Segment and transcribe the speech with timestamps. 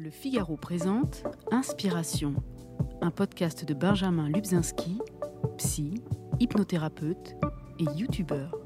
[0.00, 2.36] Le Figaro présente Inspiration,
[3.00, 5.00] un podcast de Benjamin Lubzinski,
[5.56, 6.04] psy,
[6.38, 7.34] hypnothérapeute
[7.80, 8.56] et youtubeur.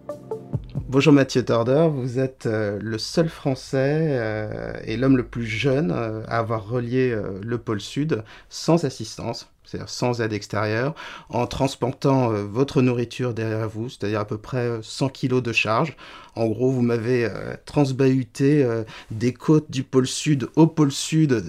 [0.93, 5.91] Bonjour Mathieu Torder, vous êtes euh, le seul Français euh, et l'homme le plus jeune
[5.91, 10.95] euh, à avoir relié le pôle Sud sans assistance, c'est-à-dire sans aide extérieure,
[11.31, 15.97] en transportant votre nourriture derrière vous, c'est-à-dire à peu près 100 kg de charge.
[16.37, 17.27] En gros, vous m'avez
[17.65, 18.67] transbahuté
[19.11, 21.43] des côtes du pôle Sud au pôle Sud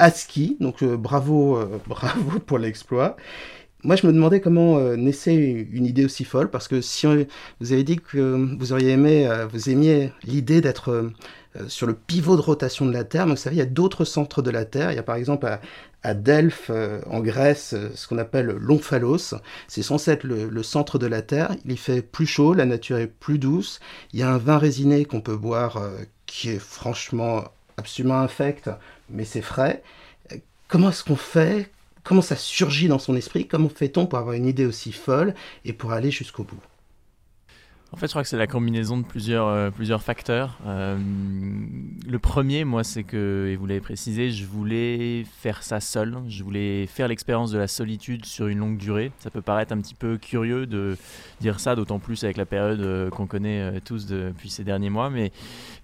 [0.00, 3.16] à ski, donc bravo, bravo pour l'exploit.
[3.88, 7.72] Moi, je me demandais comment euh, naissait une idée aussi folle, parce que si vous
[7.72, 11.14] avez dit que vous auriez aimé, euh, vous aimiez l'idée d'être euh,
[11.68, 14.04] sur le pivot de rotation de la Terre, mais vous savez, il y a d'autres
[14.04, 14.92] centres de la Terre.
[14.92, 15.48] Il y a par exemple
[16.02, 16.70] à, Delphes,
[17.06, 19.34] en Grèce, ce qu'on appelle l'Omphalos.
[19.68, 21.56] C'est censé être le, centre de la Terre.
[21.64, 23.80] Il y fait plus chaud, la nature est plus douce.
[24.12, 25.80] Il y a un vin résiné qu'on peut boire
[26.26, 27.44] qui est franchement
[27.78, 28.68] absolument infect,
[29.08, 29.82] mais c'est frais.
[30.68, 31.70] Comment est-ce qu'on fait
[32.08, 33.46] Comment ça surgit dans son esprit?
[33.46, 35.34] Comment fait-on pour avoir une idée aussi folle
[35.66, 36.62] et pour aller jusqu'au bout?
[37.90, 40.58] En fait, je crois que c'est la combinaison de plusieurs, euh, plusieurs facteurs.
[40.66, 40.98] Euh,
[42.06, 46.18] le premier, moi, c'est que, et vous l'avez précisé, je voulais faire ça seul.
[46.28, 49.10] Je voulais faire l'expérience de la solitude sur une longue durée.
[49.20, 50.98] Ça peut paraître un petit peu curieux de
[51.40, 55.08] dire ça, d'autant plus avec la période euh, qu'on connaît tous depuis ces derniers mois.
[55.08, 55.32] Mais,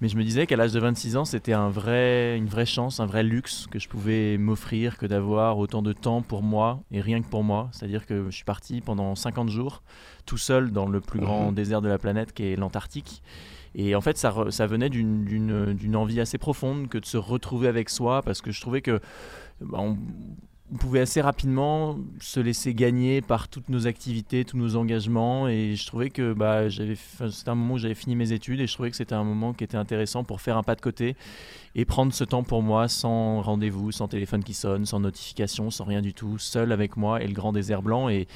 [0.03, 3.01] mais je me disais qu'à l'âge de 26 ans, c'était un vrai, une vraie chance,
[3.01, 7.01] un vrai luxe que je pouvais m'offrir que d'avoir autant de temps pour moi et
[7.01, 7.71] rien que pour moi.
[7.73, 9.83] C'est-à-dire que je suis parti pendant 50 jours
[10.27, 11.55] tout seul dans le plus grand mhm.
[11.55, 13.23] désert de la planète qui est l'Antarctique.
[13.75, 17.91] Et en fait, ça, ça venait d'une envie assez profonde que de se retrouver avec
[17.91, 19.01] soi, parce que je trouvais que
[19.61, 19.97] bah, on,
[20.77, 25.49] pouvait assez rapidement se laisser gagner par toutes nos activités, tous nos engagements.
[25.49, 28.73] Et je trouvais que bah, c'était un moment où j'avais fini mes études et je
[28.73, 31.17] trouvais que c'était un moment qui était intéressant pour faire un pas de côté
[31.77, 35.85] et prendre ce temps pour moi sans rendez-vous, sans téléphone qui sonne, sans notification, sans
[35.85, 38.09] rien du tout, seul avec moi et le grand désert blanc.
[38.09, 38.29] Et,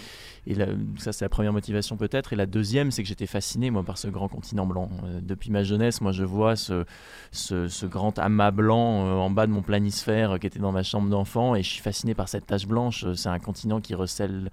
[0.46, 0.56] et
[0.96, 2.32] ça, c'est la première motivation peut-être.
[2.32, 4.90] Et la deuxième, c'est que j'étais fasciné moi par ce grand continent blanc.
[5.04, 6.84] Euh, depuis ma jeunesse, moi, je vois ce,
[7.30, 10.82] ce, grand amas blanc euh, en bas de mon planisphère euh, qui était dans ma
[10.82, 13.04] chambre d'enfant et je suis fasciné par cette tache blanche.
[13.14, 14.50] C'est un continent qui recèle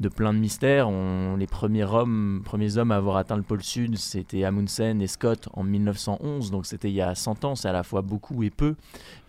[0.00, 0.88] de plein de mystères.
[0.88, 5.06] On, les premiers hommes, premiers hommes à avoir atteint le pôle sud, c'était Amundsen et
[5.06, 8.42] Scott en 1911, donc c'était il y a 100 ans, c'est à la fois beaucoup
[8.42, 8.74] et peu.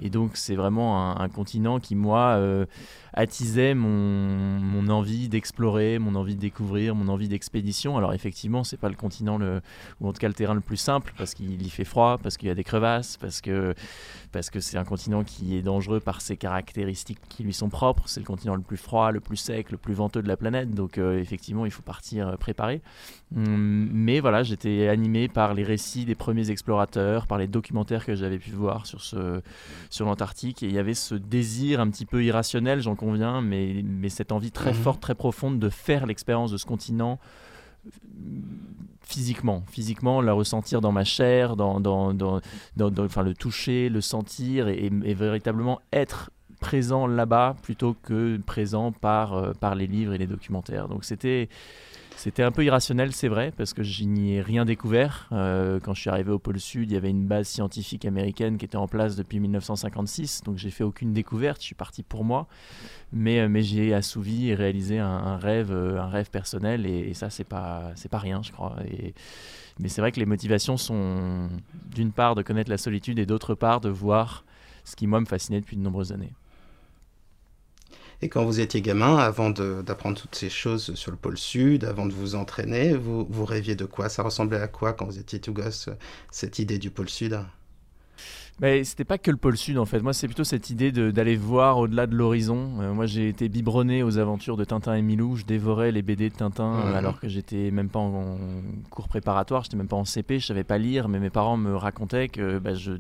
[0.01, 2.65] Et donc c'est vraiment un, continent qui, moi, euh,
[3.13, 7.97] attisait mon, envie d'explorer, mon envie de découvrir, mon envie d'expédition.
[7.97, 9.39] Alors effectivement, c'est pas le continent,
[10.01, 12.37] ou en tout cas le terrain le plus simple, parce qu'il y fait froid, parce
[12.37, 13.73] qu'il y a des crevasses, parce que
[14.33, 18.03] parce que c'est un continent qui est dangereux par ses caractéristiques qui lui sont propres.
[18.07, 20.71] C'est le continent le plus froid, le plus sec, le plus venteux de la planète.
[20.71, 22.81] Donc euh, effectivement, il faut partir euh, préparé.
[23.35, 28.15] Hum, mais voilà, j'étais animé par les récits des premiers explorateurs, par les documentaires que
[28.15, 29.41] j'avais pu voir sur, ce,
[29.91, 30.63] sur l'Antarctique.
[30.63, 34.31] Et il y avait ce désir un petit peu irrationnel, j'en conviens, mais, mais cette
[34.31, 34.77] envie très mhm.
[34.77, 37.19] forte, très profonde de faire l'expérience de ce continent
[39.01, 42.39] physiquement, physiquement, la ressentir dans ma chair, dans, dans, dans,
[42.97, 46.31] enfin, le toucher, le sentir et, et véritablement être
[46.63, 50.87] présent là-bas plutôt que présent par, euh, par les livres et les documentaires.
[50.87, 51.49] Donc c'était
[52.23, 55.27] c'était un peu irrationnel, c'est vrai, parce que je n'y ai rien découvert.
[55.33, 58.57] Euh, quand je suis arrivé au pôle Sud, il y avait une base scientifique américaine
[58.57, 62.23] qui était en place depuis 1956, donc j'ai fait aucune découverte, je suis parti pour
[62.23, 62.47] moi,
[63.11, 67.43] mais, euh, mais j'ai assouvi et réalisé un, rêve, un rêve personnel, et, ça c'est
[67.43, 68.77] pas c'est pas rien, je crois.
[69.79, 71.49] Mais c'est vrai que les motivations sont
[71.93, 74.45] d'une part de connaître la solitude et d'autre part de voir
[74.85, 76.31] ce qui moi me fascinait depuis de nombreuses années.
[78.23, 82.05] Et quand vous étiez gamin, avant d'apprendre toutes ces choses sur le pôle sud, avant
[82.05, 84.07] de vous entraîner, vous, rêviez de quoi?
[84.07, 85.89] Ça ressemblait à quoi quand vous étiez tout gosse,
[86.31, 87.37] cette idée du pôle sud?
[88.59, 89.99] Mais c'était pas que le pôle sud en fait.
[89.99, 92.69] Moi, c'est plutôt cette idée d'aller voir au-delà de l'horizon.
[92.79, 95.35] Euh, moi, j'ai été biberonné aux aventures de Tintin et Milou.
[95.37, 98.37] Je dévorais les BD de Tintin euh, alors que j'étais même pas en,
[98.91, 101.09] cours préparatoire, j'étais même pas en CP, je savais pas lire.
[101.09, 102.93] Mais mes parents me racontaient que bah, je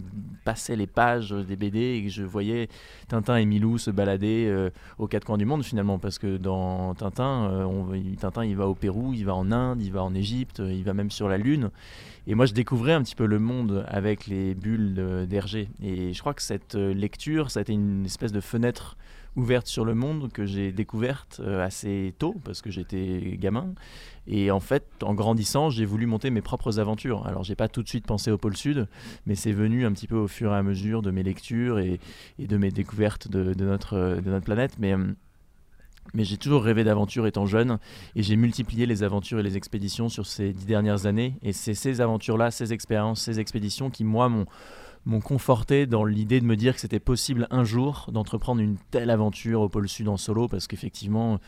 [0.43, 2.67] passais les pages des BD et que je voyais
[3.07, 5.99] Tintin et Milou se balader euh, aux quatre coins du monde finalement.
[5.99, 7.85] Parce que dans Tintin, on,
[8.19, 10.95] Tintin il va au Pérou, il va en Inde, il va en Égypte, il va
[10.95, 11.69] même sur la Lune.
[12.25, 15.69] Et moi, je découvrais un petit peu le monde avec les bulles d'Hergé.
[15.81, 18.95] Et je crois que cette euh, lecture, ça a été une espèce de fenêtre
[19.35, 23.73] ouverte sur le monde que j'ai découverte euh, assez tôt parce que j'étais gamin.
[24.25, 27.27] Et en fait, en grandissant, j'ai voulu monter mes propres aventures.
[27.27, 28.87] Alors, j'ai pas tout de suite pensé au pôle Sud,
[29.25, 31.99] mais c'est venu un petit peu au fur et à mesure de mes lectures et,
[32.39, 34.77] de mes découvertes de, notre, de notre planète.
[34.79, 35.15] Mais hum,
[36.13, 37.79] mais j'ai toujours rêvé d'aventure étant jeune
[38.15, 41.35] et j'ai multiplié les aventures et les expéditions sur ces dix dernières années.
[41.41, 46.45] Et c'est ces aventures-là, ces expériences, ces expéditions qui, moi, m'ont conforté dans l'idée de
[46.45, 50.17] me dire que c'était possible un jour d'entreprendre une telle aventure au pôle sud en
[50.17, 51.39] solo, parce qu'effectivement,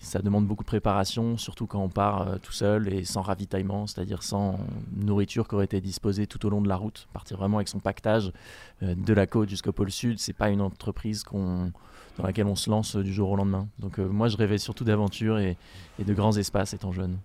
[0.00, 3.86] ça demande beaucoup de préparation, surtout quand on part euh, tout seul et sans ravitaillement,
[3.86, 4.60] c'est-à-dire sans
[4.96, 7.08] nourriture qui aurait été disposée tout au long de la route.
[7.12, 8.32] Partir vraiment avec son pactage
[8.82, 11.72] euh, de la côte jusqu'au pôle sud, c'est pas une entreprise qu'on
[12.18, 13.68] dans laquelle on se lance du jour au lendemain.
[13.78, 15.56] Donc euh, moi, je rêvais surtout d'aventure et,
[15.98, 17.18] et de grands espaces étant jeune.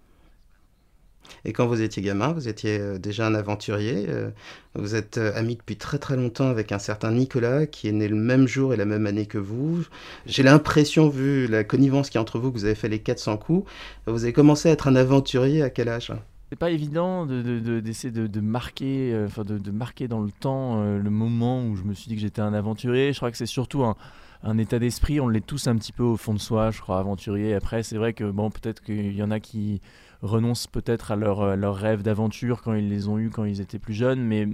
[1.45, 4.05] Et quand vous étiez gamin, vous étiez euh, déjà un aventurier.
[4.09, 4.29] euh,
[4.75, 8.07] Vous êtes euh, ami depuis très très longtemps avec un certain Nicolas qui est né
[8.09, 9.85] le même jour et la même année que vous.
[10.25, 13.37] J'ai l'impression, vu la connivence qui est entre vous, que vous avez fait les 400
[13.37, 13.69] coups.
[14.05, 16.11] Vous avez commencé à être un aventurier à quel âge?
[16.49, 20.07] C'est pas évident d'essayer de, de, d'essayer de, de marquer, euh, enfin de, de marquer
[20.07, 23.11] dans le temps euh, le moment où je me suis dit que j'étais un aventurier.
[23.11, 23.95] Je crois que c'est surtout un,
[24.43, 25.19] un état d'esprit.
[25.19, 27.53] On l'est tous un petit peu au fond de soi, je crois, aventurier.
[27.53, 29.81] Après, c'est vrai que bon, peut-être qu'il y en a qui
[30.21, 33.59] renoncent peut-être à leur, à leur rêve d'aventure quand ils les ont eus quand ils
[33.59, 34.21] étaient plus jeunes.
[34.21, 34.47] Mais,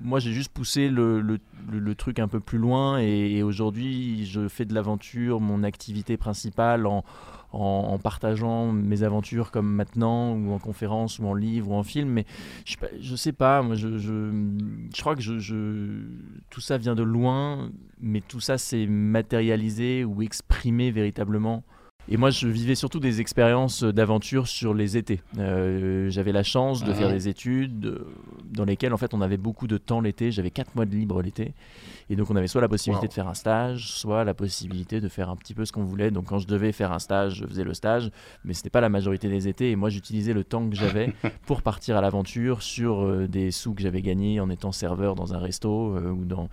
[0.00, 1.38] moi, j'ai juste poussé le
[1.96, 3.00] truc un peu plus loin.
[3.00, 7.04] Et, et aujourd'hui, je fais de l'aventure mon activité principale en,
[7.52, 11.82] en, en, partageant mes aventures comme maintenant, ou en conférence, ou en livre, ou en
[11.82, 12.08] film.
[12.08, 12.26] Mais
[12.64, 14.30] je, je sais pas, moi, je, je,
[14.94, 16.02] je crois que je,
[16.50, 17.70] tout ça vient de loin,
[18.00, 21.62] mais tout ça s'est matérialisé ou exprimé véritablement
[22.08, 25.20] et moi, je vivais surtout des expériences d'aventure sur les étés.
[25.38, 28.06] Euh, J'avais la chance de Ah faire des études euh,
[28.44, 30.32] dans lesquelles, en fait, on avait beaucoup de temps l'été.
[30.32, 31.54] J'avais 4 mois de libre l'été.
[32.12, 33.08] Et donc, on avait soit la possibilité Wow.
[33.08, 36.10] de faire un stage, soit la possibilité de faire un petit peu ce qu'on voulait.
[36.10, 38.10] Donc, quand je devais faire un stage, je faisais le stage.
[38.44, 39.70] Mais ce n'était pas la majorité des étés.
[39.70, 41.14] Et moi, j'utilisais le temps que j'avais
[41.46, 45.32] pour partir à l'aventure sur euh, des sous que j'avais gagnés en étant serveur dans
[45.32, 46.50] un resto euh, ou, dans,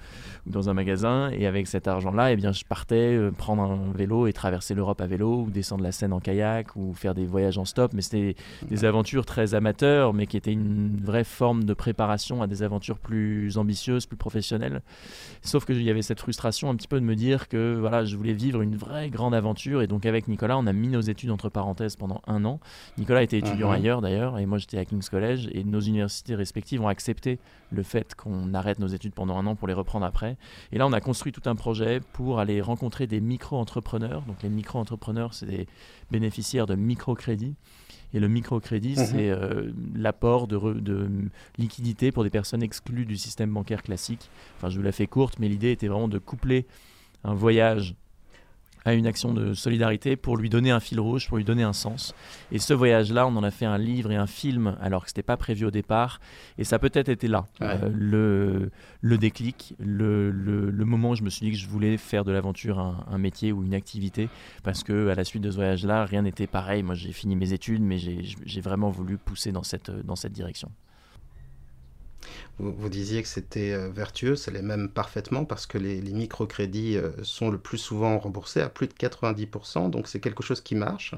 [0.47, 1.29] ou dans un magasin.
[1.31, 5.01] Et avec cet argent-là, eh bien, je partais euh, prendre un vélo et traverser l'Europe
[5.01, 7.91] à vélo ou descendre la Seine en kayak ou faire des voyages en stop.
[7.94, 8.38] Mais c'était
[8.69, 12.97] des aventures très amateurs, mais qui étaient une vraie forme de préparation à des aventures
[12.97, 14.81] plus ambitieuses, plus professionnelles.
[15.50, 18.16] Sauf qu'il y avait cette frustration un petit peu de me dire que voilà, je
[18.16, 19.81] voulais vivre une vraie grande aventure.
[19.81, 22.60] Et donc avec Nicolas, on a mis nos études entre parenthèses pendant un an.
[23.00, 23.74] Nicolas était étudiant Mhm.
[23.74, 25.50] ailleurs d'ailleurs, et moi j'étais à King's College.
[25.51, 27.40] Et nos universités respectives ont accepté
[27.72, 30.38] le fait qu'on arrête nos études pendant un an pour les reprendre après.
[30.72, 34.22] Et là, on a construit tout un projet pour aller rencontrer des micro-entrepreneurs.
[34.28, 35.66] Donc les micro-entrepreneurs, c'est des
[36.12, 37.56] bénéficiaires de microcrédit.
[38.13, 39.06] Et le microcrédit, Mhm.
[39.06, 41.07] c'est euh, l'apport de, re- de
[41.57, 44.29] liquidité pour des personnes exclues du système bancaire classique.
[44.57, 46.65] Enfin, je vous la fais courte, mais l'idée était vraiment de coupler
[47.23, 47.95] un voyage
[48.85, 51.73] à une action de solidarité pour lui donner un fil rouge, pour lui donner un
[51.73, 52.15] sens.
[52.51, 55.13] Et ce voyage-là, on en a fait un livre et un film, alors que ce
[55.13, 56.21] n'était pas prévu au départ.
[56.57, 57.67] Et ça a peut-être été là, Ouais.
[57.83, 58.71] euh, le,
[59.01, 62.23] le déclic, le, le- le moment où je me suis dit que je voulais faire
[62.23, 64.29] de l'aventure un, un métier ou une activité.
[64.63, 66.81] Parce que à la suite de ce voyage-là, rien n'était pareil.
[66.81, 70.31] Moi, j'ai fini mes études, mais j'ai j'ai vraiment voulu pousser dans cette, dans cette
[70.33, 70.71] direction.
[72.59, 77.11] Vous, disiez que c'était euh, vertueux, ça l'est même parfaitement parce que les, microcrédits euh,
[77.23, 81.15] sont le plus souvent remboursés à plus de 90%, donc c'est quelque chose qui marche.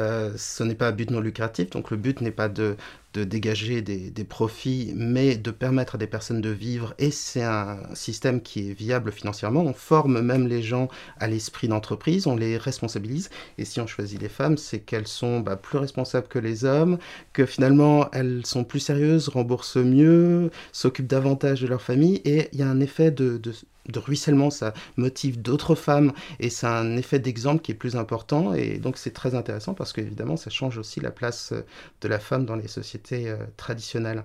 [0.00, 2.76] Euh, ce n'est pas à but non lucratif, donc le but n'est pas de,
[3.14, 7.78] dégager des, des profits, mais de permettre à des personnes de vivre, et c'est un
[7.94, 9.60] système qui est viable financièrement.
[9.60, 10.88] On forme même les gens
[11.20, 13.28] à l'esprit d'entreprise, on les responsabilise,
[13.58, 16.98] et si on choisit les femmes, c'est qu'elles sont bah, plus responsables que les hommes,
[17.34, 22.58] que finalement elles sont plus sérieuses, remboursent mieux, s'occupent davantage de leur famille, et il
[22.58, 23.52] y a un effet de, de,
[23.98, 28.78] ruissellement, ça motive d'autres femmes, et c'est un effet d'exemple qui est plus important, et
[28.78, 31.62] donc c'est très intéressant parce qu'évidemment ça change aussi la place euh,
[32.00, 34.24] de la femme dans les sociétés euh, traditionnelles.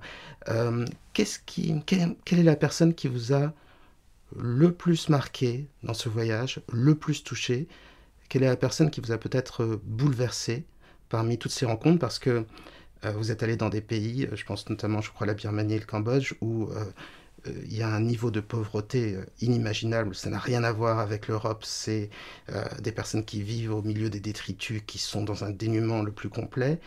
[0.50, 3.54] Euh, qu'est-ce qui, quelle, quelle est la personne qui vous a
[4.36, 7.68] le plus marqué dans ce voyage, le plus touché?
[8.30, 10.66] Quelle est la personne qui vous a peut-être bouleversé
[11.10, 12.00] parmi toutes ces rencontres?
[12.00, 12.46] Parce que
[13.16, 15.80] vous êtes allé dans des pays, euh, je pense notamment, je crois, la Birmanie et
[15.80, 16.86] le Cambodge, où euh,
[17.48, 20.16] euh, il y a un niveau de pauvreté euh, inimaginable.
[20.16, 21.64] Ça n'a rien à voir avec l'Europe.
[21.66, 22.10] C'est
[22.50, 26.12] euh, des personnes qui vivent au milieu des détritus, qui sont dans un dénuement le
[26.12, 26.80] plus complet.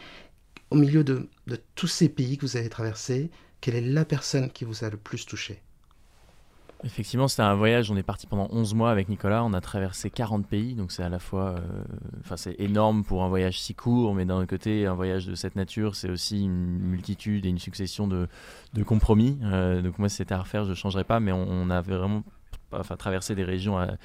[0.71, 1.29] Au milieu de
[1.75, 4.97] tous ces pays que vous avez traversés, quelle est la personne qui vous a le
[4.97, 5.63] plus touché?
[6.83, 7.91] Effectivement, c'était un voyage.
[7.91, 9.45] On est parti pendant 11 mois avec Nicolas.
[9.45, 10.75] On a traversé 40 pays.
[10.75, 11.57] Donc, c'est à la fois.
[11.57, 11.83] euh,
[12.21, 14.15] Enfin, c'est énorme pour un voyage si court.
[14.15, 18.09] Mais d'un côté, un voyage de cette nature, c'est aussi une multitude et une succession
[18.09, 18.29] de,
[18.85, 19.39] compromis.
[19.43, 21.21] Euh, donc, moi, c'était à refaire, je ne changerais pas.
[21.21, 22.23] Mais on, on vraiment
[22.73, 23.97] enfin, traversé des régions à- de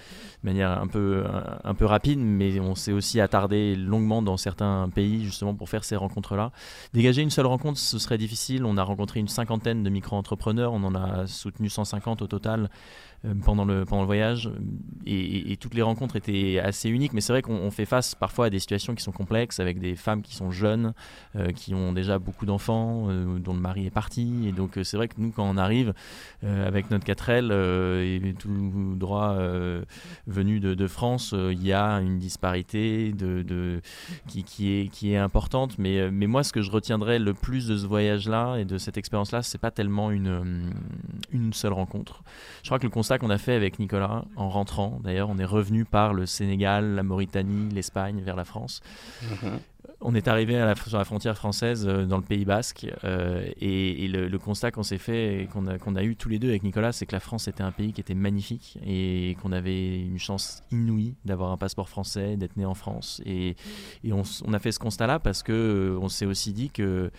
[0.44, 4.90] manière un peu, un, un peu rapide, mais on s'est aussi attardé longuement dans certains
[4.94, 6.52] pays justement pour faire ces rencontres-là.
[6.94, 8.66] Dégager une seule rencontre, ce serait difficile.
[8.66, 12.68] On a rencontré une cinquantaine de micro-entrepreneurs, on en a soutenu 150 au total euh,
[13.44, 14.50] pendant, le, pendant le voyage.
[15.06, 17.14] et, toutes les rencontres étaient assez uniques.
[17.14, 19.96] Mais c'est vrai qu'on fait face parfois à des situations qui sont complexes avec des
[19.96, 20.94] femmes qui sont jeunes,
[21.56, 23.08] qui ont déjà beaucoup d'enfants,
[23.40, 24.48] dont le mari est parti.
[24.48, 25.94] Et donc c'est vrai que nous, quand on arrive
[26.44, 27.52] avec notre 4L
[28.04, 29.38] et tout droit
[30.28, 33.82] venu de, France, il y a une disparité de,
[34.28, 35.78] qui, qui, est, qui est importante.
[35.78, 38.98] Mais, mais moi, ce que je retiendrai le plus de ce voyage-là et de cette
[38.98, 40.72] expérience-là, c'est pas tellement une,
[41.32, 42.24] une seule rencontre.
[42.64, 45.46] Je crois que le constat qu'on a fait avec Nicolas en rentrant, d'ailleurs, on est
[45.46, 48.82] revenu par le Sénégal, la Mauritanie, l'Espagne vers la France.
[49.22, 49.60] Mhm.
[50.02, 53.48] On est arrivé à la, sur la frontière française euh, dans le Pays Basque euh,
[53.62, 56.50] et, le, constat qu'on s'est fait et qu'on a, qu'on a eu tous les deux
[56.50, 60.00] avec Nicolas, c'est que la France était un pays qui était magnifique et qu'on avait
[60.00, 63.22] une chance inouïe d'avoir un passeport français, d'être né en France.
[63.24, 63.56] Et,
[64.04, 67.12] et on, on, a fait ce constat-là parce que euh, on s'est aussi dit que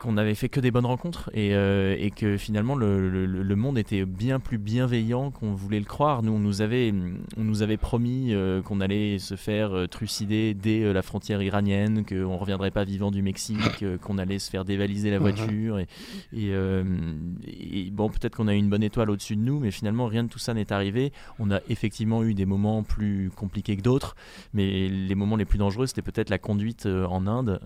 [0.00, 3.76] qu'on n'avait fait que des bonnes rencontres et, euh, et que finalement le, le, monde
[3.76, 6.22] était bien plus bienveillant qu'on voulait le croire.
[6.22, 6.92] Nous, on nous avait,
[7.36, 12.04] on nous avait promis euh, qu'on allait se faire euh, trucider dès la frontière iranienne,
[12.06, 15.78] qu'on ne reviendrait pas vivant du Mexique, qu'on allait se faire dévaliser la voiture.
[15.78, 15.86] Et,
[16.32, 20.24] et, bon, peut-être qu'on a eu une bonne étoile au-dessus de nous, mais finalement rien
[20.24, 21.12] de tout ça n'est arrivé.
[21.38, 24.16] On a effectivement eu des moments plus compliqués que d'autres,
[24.54, 27.60] mais les moments les plus dangereux, c'était peut-être la conduite en Inde,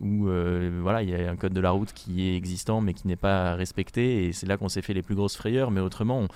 [0.00, 0.28] où
[0.82, 3.16] voilà, il y a un code de la route qui est existant mais qui n'est
[3.16, 5.70] pas respecté et c'est là qu'on s'est fait les plus grosses frayeurs.
[5.70, 6.26] Mais autrement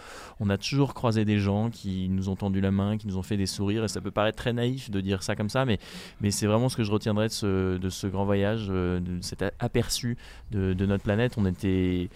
[0.40, 3.22] on, a toujours croisé des gens qui nous ont tendu la main qui nous ont
[3.22, 5.78] fait des sourires et ça peut paraître très naïf de dire ça comme ça mais,
[6.20, 9.20] mais c'est vraiment ce que je retiendrai de ce, de ce grand voyage euh, de
[9.22, 10.16] cet aperçu
[10.50, 11.34] de, de notre planète.
[11.36, 12.08] On était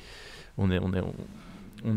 [0.58, 1.02] on est, on est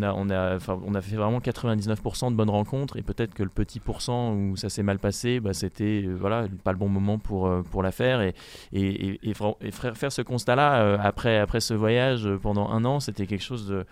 [0.02, 3.50] a, on, a, on a fait vraiment 99% de bonnes rencontres et peut-être que le
[3.50, 7.18] petit pourcent où ça s'est mal passé, bah, c'était euh, voilà, pas le bon moment
[7.18, 8.22] pour, euh, pour la faire.
[8.22, 8.34] Et,
[8.74, 13.44] et, et, faire ce constat-là euh, après, après ce voyage pendant un an, c'était quelque
[13.44, 13.84] chose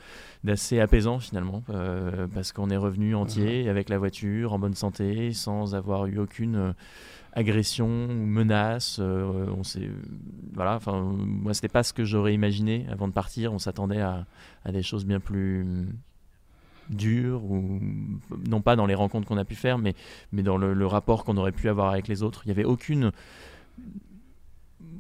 [0.43, 1.63] d'assez apaisant finalement
[2.33, 6.74] parce qu'on est revenu entier avec la voiture, en bonne santé, sans avoir eu aucune
[7.33, 9.00] agression ou menace.
[9.00, 9.89] on s'est,
[10.53, 13.53] voilà, enfin, moi, c'était pas ce que j'aurais imaginé avant de partir.
[13.53, 14.25] On s'attendait à,
[14.71, 15.65] des choses bien plus
[16.89, 17.79] dures ou
[18.50, 19.93] non pas dans les rencontres qu'on a pu faire mais,
[20.33, 23.11] dans le, le rapport qu'on aurait pu avoir avec les autres il n'y avait aucune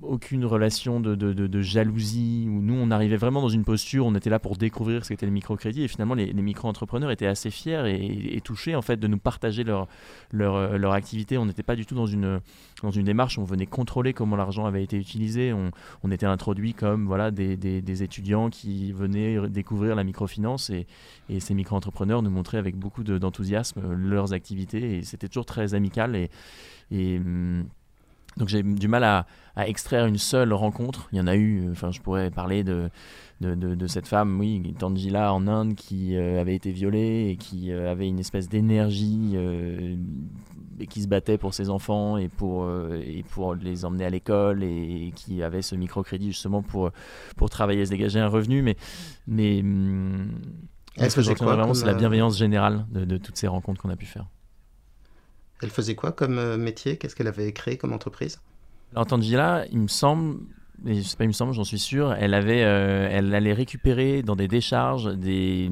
[0.01, 4.15] aucune relation de, de, de, jalousie, où nous, on arrivait vraiment dans une posture, on
[4.15, 7.83] était là pour découvrir ce qu'était le microcrédit, et finalement, les, micro-entrepreneurs étaient assez fiers
[8.35, 9.87] et, touchés, en fait, de nous partager leur,
[10.31, 11.37] leur, leur activité.
[11.37, 12.39] On n'était pas du tout dans une,
[12.81, 15.53] dans une démarche on venait contrôler comment l'argent avait été utilisé.
[15.53, 15.71] On,
[16.03, 20.87] on était introduit comme voilà, des, des, étudiants qui venaient découvrir la microfinance, et,
[21.29, 26.15] et ces micro-entrepreneurs nous montraient avec beaucoup d'enthousiasme leurs activités, et c'était toujours très amical,
[26.15, 26.29] et
[27.17, 27.65] hum,
[28.37, 29.25] donc j'ai du mal à,
[29.67, 31.09] extraire une seule rencontre.
[31.11, 32.89] Il y en a eu, enfin je pourrais parler de,
[33.41, 37.91] de, cette femme, oui, Tangila en Inde, qui euh, avait été violée et qui euh,
[37.91, 39.95] avait une espèce d'énergie euh,
[40.79, 44.63] et qui se battait pour ses enfants et pour, et pour les emmener à l'école
[44.63, 46.91] et, qui avait ce microcrédit justement pour,
[47.35, 48.61] pour travailler, se dégager un revenu.
[48.61, 48.77] Mais,
[49.27, 50.31] mais hum,
[50.97, 54.07] ce que je vraiment, c'est la bienveillance générale de toutes ces rencontres qu'on a pu
[54.07, 54.25] faire.
[55.61, 56.97] Elle faisait quoi comme euh, métier?
[56.97, 58.41] Qu'est-ce qu'elle avait créé comme entreprise?
[58.93, 60.39] Alors Tangila, il me semble,
[60.85, 64.21] je sais pas, il me semble, j'en suis sûr, elle avait, euh, elle allait récupérer
[64.21, 65.69] dans des décharges des,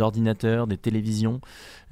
[0.00, 1.40] ordinateurs, des télévisions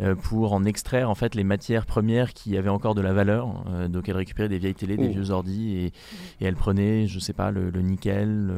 [0.01, 3.65] euh, pour en extraire en fait les matières premières qui avaient encore de la valeur.
[3.89, 5.13] donc elle récupérait des vieilles télés, des oh.
[5.13, 5.93] vieux ordis et,
[6.45, 8.53] elle prenait, je sais pas, le, nickel,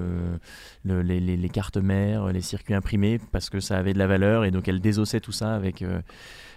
[0.85, 4.51] les, les, cartes mères, les circuits imprimés parce que ça avait de la valeur et
[4.51, 5.85] donc elle désossait tout ça avec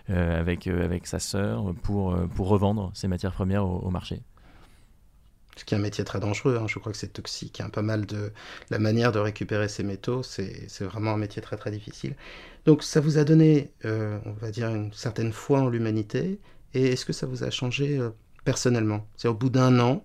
[0.10, 4.22] avec, euh, avec sa sœur pour, euh, pour revendre ses matières premières au, marché.
[5.56, 6.68] Ce qui est un métier très dangereux, hein.
[6.68, 7.62] je crois que c'est toxique.
[7.62, 7.70] Hein.
[7.70, 8.32] Pas mal de
[8.70, 12.16] la manière de récupérer ces métaux, c'est vraiment un métier très très difficile.
[12.66, 16.40] Donc ça vous a donné, on va dire, une certaine foi en l'humanité.
[16.76, 18.00] Et est-ce que ça vous a changé
[18.44, 19.08] personnellement?
[19.16, 20.04] C'est au bout d'un an,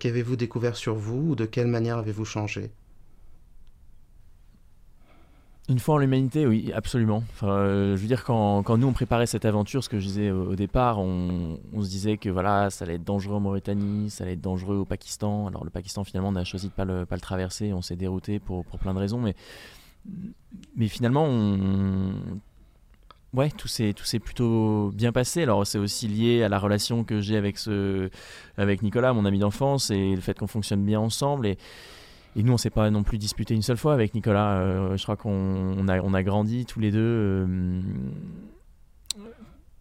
[0.00, 2.72] qu'avez-vous découvert sur vous ou de quelle manière avez-vous changé?
[5.68, 7.24] Une fois en l'humanité, oui, absolument.
[7.32, 10.06] Enfin, euh, je veux dire, quand, quand, nous on préparait cette aventure, ce que je
[10.06, 14.24] disais au, départ, on, se disait que voilà, ça allait être dangereux en Mauritanie, ça
[14.24, 15.46] allait être dangereux au Pakistan.
[15.46, 17.96] Alors le Pakistan, finalement, on a choisi de pas le, pas le traverser, on s'est
[17.96, 19.34] dérouté pour, pour plein de raisons, mais,
[20.76, 21.26] mais finalement,
[23.32, 25.44] ouais, tout s'est tout s'est plutôt bien passé.
[25.44, 28.10] Alors c'est aussi lié à la relation que j'ai avec ce,
[28.58, 31.56] avec Nicolas, mon ami d'enfance, et le fait qu'on fonctionne bien ensemble et
[32.36, 34.58] et nous, on s'est pas non plus disputé une seule fois avec Nicolas.
[34.58, 37.80] Euh, je crois qu'on a, grandi tous les deux euh,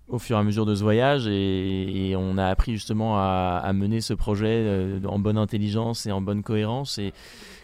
[0.07, 4.01] au fur et à mesure de ce voyage et, on a appris justement à, mener
[4.01, 6.99] ce projet euh, en bonne intelligence et en bonne cohérence.
[6.99, 7.11] Et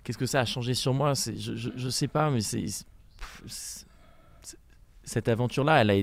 [0.04, 1.14] qu'est-ce que ça a changé sur moi?
[1.14, 2.40] Je ne sais pas, mais
[5.04, 5.96] cette aventure-là, elle a.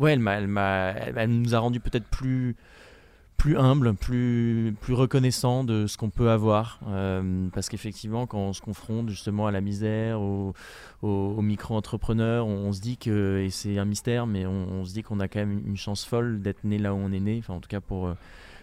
[0.00, 2.56] Ouais, elle, elle, elle, nous a rendu peut-être plus,
[3.36, 6.80] plus humble, plus, plus reconnaissant de ce qu'on peut avoir.
[6.88, 10.54] Euh, parce qu'effectivement, quand on se confronte justement à la misère, aux,
[11.02, 15.28] micro-entrepreneurs, on, se dit que, et c'est un mystère, mais on, se dit qu'on a
[15.28, 17.68] quand même une chance folle d'être né là où on est né, enfin en tout
[17.68, 18.10] cas pour,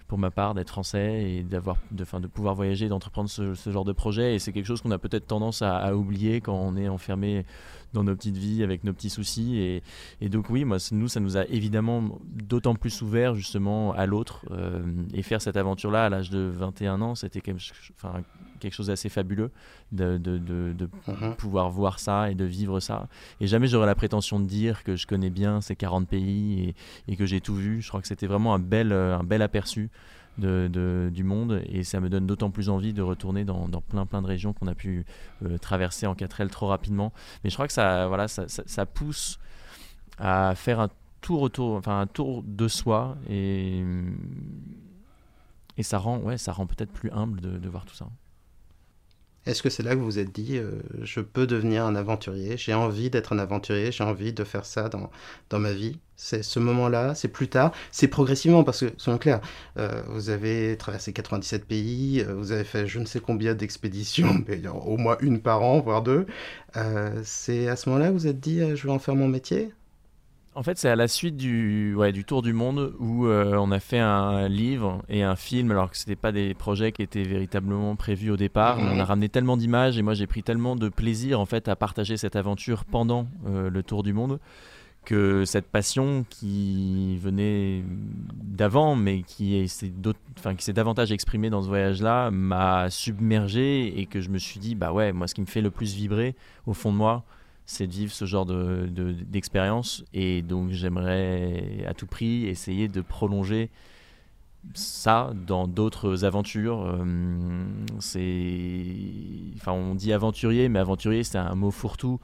[0.07, 3.93] pour ma part d'être français et d'avoir de, de pouvoir voyager, d'entreprendre ce, genre de
[3.93, 4.35] projet.
[4.35, 7.45] Et c'est quelque chose qu'on a peut-être tendance à, oublier quand on est enfermé
[7.93, 9.57] dans nos petites vies avec nos petits soucis.
[9.57, 9.83] Et,
[10.21, 14.45] et donc oui, moi, nous, ça nous a évidemment d'autant plus ouvert justement à l'autre.
[14.51, 14.81] Euh,
[15.13, 17.62] et faire cette aventure-là à l'âge de 21 ans, c'était quelque,
[17.95, 18.23] enfin,
[18.59, 19.51] quelque chose d'assez fabuleux
[19.91, 21.35] de, de, de, de uh-huh.
[21.35, 23.07] pouvoir voir ça et de vivre ça.
[23.39, 26.69] Et jamais j'aurais la prétention de dire que je connais bien ces 40 pays
[27.07, 27.81] et, et que j'ai tout vu.
[27.81, 29.89] Je crois que c'était vraiment un bel, un bel aperçu
[30.37, 34.21] de, du monde et ça me donne d'autant plus envie de retourner dans, plein plein
[34.21, 35.05] de régions qu'on a pu
[35.43, 37.13] euh, traverser en 4L trop rapidement.
[37.43, 39.39] Mais je crois que ça, voilà, ça, pousse
[40.17, 40.89] à faire un
[41.21, 43.83] tour autour, enfin un tour de soi et,
[45.77, 48.07] et ça rend, ouais, ça rend peut-être plus humble de voir tout ça.
[49.45, 52.55] Est-ce que c'est là que vous vous êtes dit, euh, je peux devenir un aventurier,
[52.57, 55.09] j'ai envie d'être un aventurier, j'ai envie de faire ça dans,
[55.50, 56.00] dans ma vie?
[56.15, 59.41] C'est ce moment-là, c'est plus tard, c'est progressivement, parce que, soyons clairs,
[59.77, 64.43] euh, vous avez traversé 97 pays, euh, vous avez fait je ne sais combien d'expéditions,
[64.47, 66.25] mais au moins une par an, voire deux.
[67.23, 69.73] c'est à ce moment-là que vous vous êtes dit, je vais en faire mon métier?
[70.55, 73.72] En fait, c'est à la suite du, ouais, du Tour du Monde où euh, on
[73.72, 77.01] a fait un livre et un film, alors que ce n'étaient pas des projets qui
[77.01, 78.77] étaient véritablement prévus au départ.
[78.79, 81.75] On a ramené tellement d'images et moi j'ai pris tellement de plaisir en fait à
[81.75, 84.39] partager cette aventure pendant euh, le Tour du Monde
[85.05, 87.83] que cette passion qui venait
[88.41, 89.91] d'avant, mais qui s'est
[90.74, 95.12] davantage exprimée dans ce voyage-là, m'a submergé et que je me suis dit, bah ouais,
[95.12, 96.36] moi ce qui me fait le plus vibrer
[96.67, 97.25] au fond de moi,
[97.65, 100.01] c'est de vivre ce genre d'expérience.
[100.13, 103.70] De, et donc j'aimerais à tout prix essayer de prolonger
[104.74, 106.86] ça dans d'autres aventures.
[106.86, 107.05] Euh,
[108.00, 108.86] c'est,
[109.55, 112.20] enfin, on dit aventurier, mais aventurier c'est un mot fourre-tout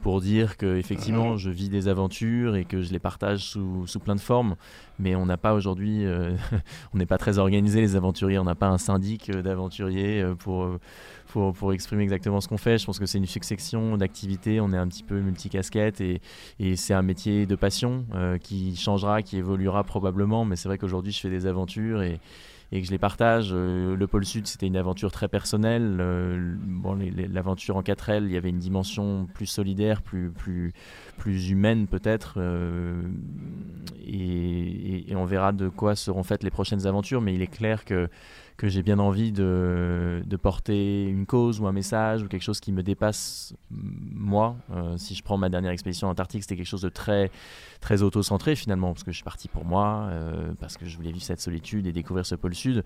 [0.00, 4.00] pour dire que effectivement je vis des aventures et que je les partage sous, sous
[4.00, 4.56] plein de formes
[4.98, 6.34] mais on n'a pas aujourd'hui euh,
[6.92, 10.68] on n'est pas très organisé les aventuriers on n'a pas un syndic euh, d'aventuriers pour
[11.32, 12.78] pour, exprimer exactement ce qu'on fait.
[12.78, 14.60] Je pense que c'est une succession d'activités.
[14.60, 16.20] On est un petit peu multicasquette et,
[16.58, 20.44] et c'est un métier de passion euh, qui changera, qui évoluera probablement.
[20.44, 22.20] Mais c'est vrai qu'aujourd'hui, je fais des aventures et,
[22.70, 23.50] que je les partage.
[23.52, 25.98] Euh, le pôle Sud, c'était une aventure très personnelle.
[26.00, 26.98] Euh, bon,
[27.30, 30.72] l'aventure en 4L, il y avait une dimension plus solidaire, plus, plus,
[31.18, 32.38] plus humaine peut-être.
[34.06, 37.20] et, on verra de quoi seront faites les prochaines aventures.
[37.20, 38.08] Mais il est clair que
[38.56, 42.72] que j'ai bien envie de, porter une cause ou un message ou quelque chose qui
[42.72, 44.56] me dépasse moi.
[44.72, 47.30] Euh, si je prends ma dernière expédition Antarctique, c'était quelque chose de très,
[47.80, 51.12] très auto-centré finalement, parce que je suis parti pour moi, euh, parce que je voulais
[51.12, 52.82] vivre cette solitude et découvrir ce pôle sud.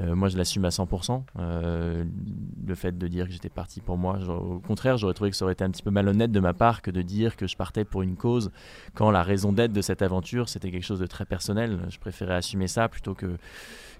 [0.00, 1.22] Euh, moi, je l'assume à 100%.
[1.38, 5.44] le fait de dire que j'étais parti pour moi, au contraire, j'aurais trouvé que ça
[5.44, 7.84] aurait été un petit peu malhonnête de ma part que de dire que je partais
[7.84, 8.50] pour une cause
[8.94, 11.80] quand la raison d'être de cette aventure, c'était quelque chose de très personnel.
[11.90, 13.36] Je préférais assumer ça plutôt que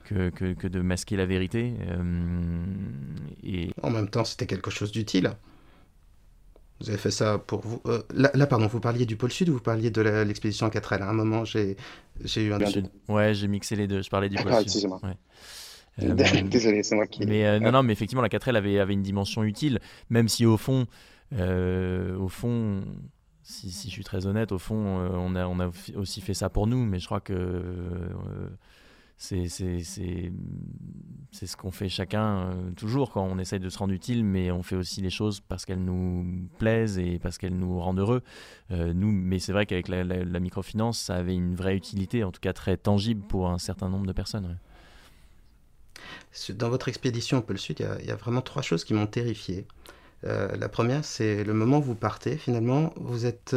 [0.07, 1.75] que, que, de masquer la vérité.
[1.89, 2.65] Euh,
[3.43, 3.71] et...
[3.83, 5.33] En même temps, c'était quelque chose d'utile.
[6.81, 7.81] Vous avez fait ça pour vous.
[7.87, 11.09] Euh, là, pardon, vous parliez du pôle Sud ou vous parliez de l'expédition 4L À
[11.09, 11.77] un moment, j'ai
[12.37, 12.59] eu un.
[13.09, 14.03] Ouais, j'ai mixé les deux.
[14.03, 14.67] Je parlais du pôle ah, Sud.
[14.67, 15.01] Excusez-moi.
[16.03, 17.25] Euh, Désolé, c'est moi qui.
[17.25, 19.79] Mais non, non, mais effectivement, la 4L avait, avait une dimension utile,
[20.11, 20.87] même si au fond,
[21.33, 22.85] au fond,
[23.43, 26.51] si, si, je suis très honnête, au fond, on a, on a aussi fait ça
[26.51, 27.33] pour nous, mais je crois que
[29.19, 30.31] c'est ce
[31.57, 34.77] qu'on fait chacun euh, toujours quand on essaye de se rendre utile, mais on fait
[34.77, 38.23] aussi les choses parce qu'elles nous plaisent et parce qu'elles nous rendent heureux.
[38.73, 42.41] Euh, nous, mais c'est vrai qu'avec la, microfinance, ça avait une vraie utilité, en tout
[42.41, 44.59] cas très tangible pour un certain nombre de personnes.
[46.51, 49.67] Dans votre expédition au pôle Sud, il y, a vraiment trois choses qui m'ont terrifié.
[50.25, 52.37] Euh, la première, c'est le moment où vous partez.
[52.37, 53.57] Finalement, vous êtes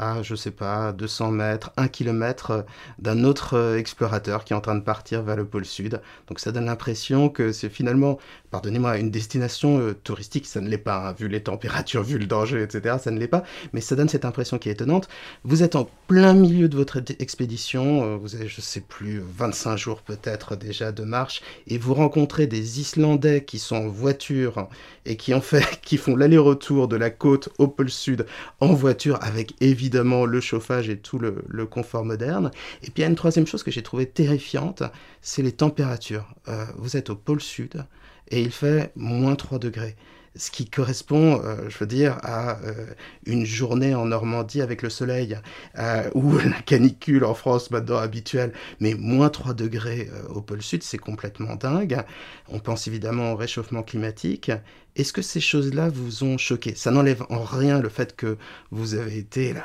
[0.00, 2.62] à, je sais pas, 200 mètres, 1 km euh,
[2.98, 6.00] d'un autre euh, explorateur qui est en train de partir vers le pôle sud.
[6.26, 8.18] Donc ça donne l'impression que c'est finalement,
[8.50, 10.46] pardonnez-moi, une destination euh, touristique.
[10.46, 12.96] Ça ne l'est pas, hein, vu les températures, vu le danger, etc.
[12.98, 13.44] Ça ne l'est pas.
[13.74, 15.08] Mais ça donne cette impression qui est étonnante.
[15.44, 18.16] Vous êtes en plein milieu de votre expédition.
[18.16, 21.42] vous avez, je sais plus, 25 jours peut-être déjà de marche.
[21.66, 24.68] Et vous rencontrez des Islandais qui sont en voiture
[25.04, 28.24] et qui, en fait, qui font l'aller-retour de la côte au pôle sud
[28.60, 32.52] en voiture avec évidemment évidemment le chauffage et tout le, confort moderne.
[32.82, 34.84] Et puis il y a une troisième chose que j'ai trouvé terrifiante,
[35.20, 36.32] c'est les températures.
[36.48, 37.84] Euh, vous êtes au pôle sud
[38.28, 39.96] et il fait moins 3 degrés.
[40.36, 42.86] Ce qui correspond, euh, je veux dire, à euh,
[43.26, 45.36] une journée en Normandie avec le soleil,
[45.78, 50.82] euh, ou la canicule en France maintenant habituelle, mais moins 3 degrés au pôle sud,
[50.82, 52.02] c'est complètement dingue.
[52.48, 54.52] On pense évidemment au réchauffement climatique.
[54.96, 56.74] Est-ce que ces choses-là vous ont choqué?
[56.74, 58.36] Ça n'enlève en rien le fait que
[58.70, 59.64] vous avez été là,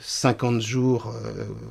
[0.00, 1.12] 50 jours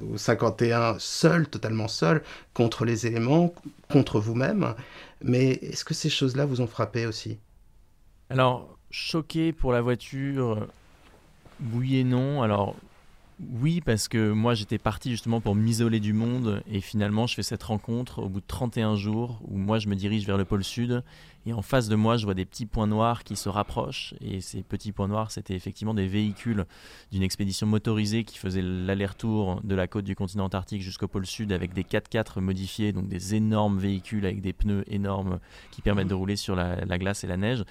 [0.03, 2.21] ou 51 seul, totalement seul,
[2.53, 3.53] contre les éléments,
[3.89, 4.75] contre vous-même.
[5.23, 7.39] Mais est-ce que ces choses-là vous ont frappé aussi?
[8.29, 10.67] Alors, choqué pour la voiture,
[11.73, 12.41] oui et non.
[12.43, 12.75] Alors,
[13.39, 17.43] oui, parce que moi j'étais parti justement pour m'isoler du monde et finalement je fais
[17.43, 20.63] cette rencontre au bout de 31 jours où moi je me dirige vers le pôle
[20.63, 21.03] sud
[21.49, 24.13] et en face de moi je vois des petits points noirs qui se rapprochent.
[24.21, 26.65] Et ces petits points noirs c'était effectivement des véhicules
[27.11, 31.51] d'une expédition motorisée qui faisait l'aller-retour de la côte du continent antarctique jusqu'au pôle sud
[31.51, 35.39] avec des 4x4 modifiés, donc des énormes véhicules avec des pneus énormes
[35.71, 37.63] qui permettent de rouler sur la, la glace et la neige.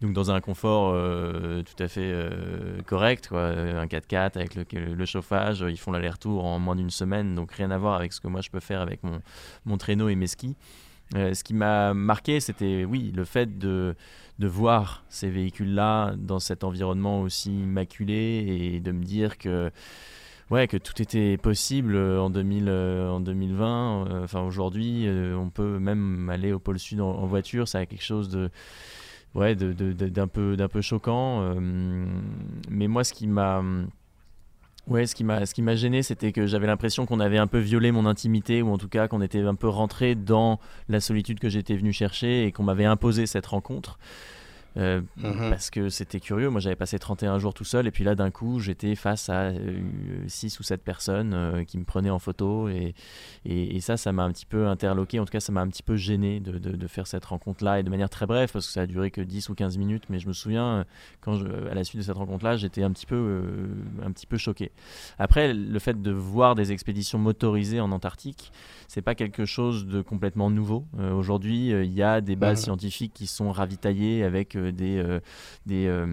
[0.00, 5.64] Donc dans un confort euh, tout à fait euh, correct, un 4x4 avec le, chauffage,
[5.68, 8.40] ils font l'aller-retour en moins d'une semaine, donc rien à voir avec ce que moi
[8.40, 9.00] je peux faire avec
[9.64, 10.56] mon traîneau et mes skis.
[11.16, 13.94] Euh, ce qui m'a marqué, c'était oui, le fait de,
[14.38, 19.70] de voir ces véhicules-là dans cet environnement aussi immaculé et de me dire que
[20.50, 24.22] ouais, que tout était possible en, 2000, en 2020.
[24.22, 27.66] Enfin, aujourd'hui, on peut même aller au pôle Sud en, voiture.
[27.68, 28.50] Ça a quelque chose de
[29.34, 31.42] ouais, d'un peu, peu choquant.
[31.42, 32.06] Euh,
[32.68, 33.62] mais moi, ce qui m'a.
[34.90, 37.46] Ouais, ce qui m'a ce qui m'a gêné, c'était que j'avais l'impression qu'on avait un
[37.46, 40.98] peu violé mon intimité ou en tout cas qu'on était un peu rentré dans la
[40.98, 44.00] solitude que j'étais venu chercher et qu'on m'avait imposé cette rencontre.
[44.76, 45.50] Euh, mhm.
[45.50, 46.48] parce que c'était curieux.
[46.48, 49.50] Moi, j'avais passé 31 jours tout seul, et puis là, d'un coup, j'étais face à
[50.26, 52.94] 6 euh, ou 7 personnes euh, qui me prenaient en photo, et,
[53.44, 55.18] et, ça, ça m'a un petit peu interloqué.
[55.18, 57.82] En tout cas, ça m'a un petit peu gêné de, de, faire cette rencontre-là, et
[57.82, 60.04] de manière très brève, parce que ça a duré que 10 ou 15 minutes.
[60.08, 60.84] Mais je me souviens,
[61.20, 63.42] quand je, à la suite de cette rencontre-là, j'étais un, petit peu,
[64.04, 64.70] un petit peu choqué.
[65.18, 68.52] Après, le fait de voir des expéditions motorisées en Antarctique,
[68.86, 70.84] c'est pas quelque chose de complètement nouveau.
[71.14, 75.20] Aujourd'hui, il y a des bases scientifiques qui sont ravitaillées avec des, euh,
[75.66, 76.06] des, euh,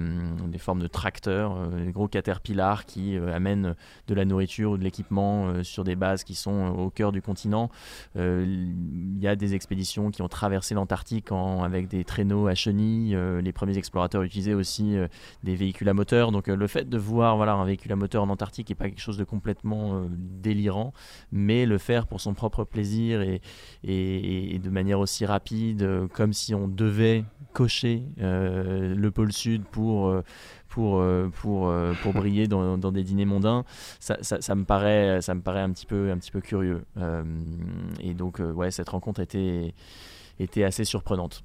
[0.47, 3.75] des, formes de tracteurs, euh, des gros caterpillars qui amènent
[4.07, 7.69] de la nourriture ou de l'équipement sur des bases qui sont au cœur du continent.
[8.15, 13.17] Il y a des expéditions qui ont traversé l'Antarctique avec des traîneaux à chenilles.
[13.41, 14.95] les premiers explorateurs utilisaient aussi
[15.43, 16.31] des véhicules à moteur.
[16.31, 19.01] Donc le fait de voir voilà, un véhicule à moteur en Antarctique n'est pas quelque
[19.01, 20.93] chose de complètement délirant,
[21.31, 23.41] mais le faire pour son propre plaisir et,
[23.83, 27.25] et, de manière aussi rapide, comme si on devait
[27.57, 30.23] cocher euh, le pôle sud pour euh,
[30.69, 31.73] pour, euh, pour,
[32.03, 33.63] pour briller dans, dans, des dîners mondains,
[33.99, 36.83] ça, ça, me paraît, ça me paraît un petit peu, un petit peu curieux.
[37.99, 39.73] et donc, ouais, cette rencontre était,
[40.39, 41.43] était assez surprenante.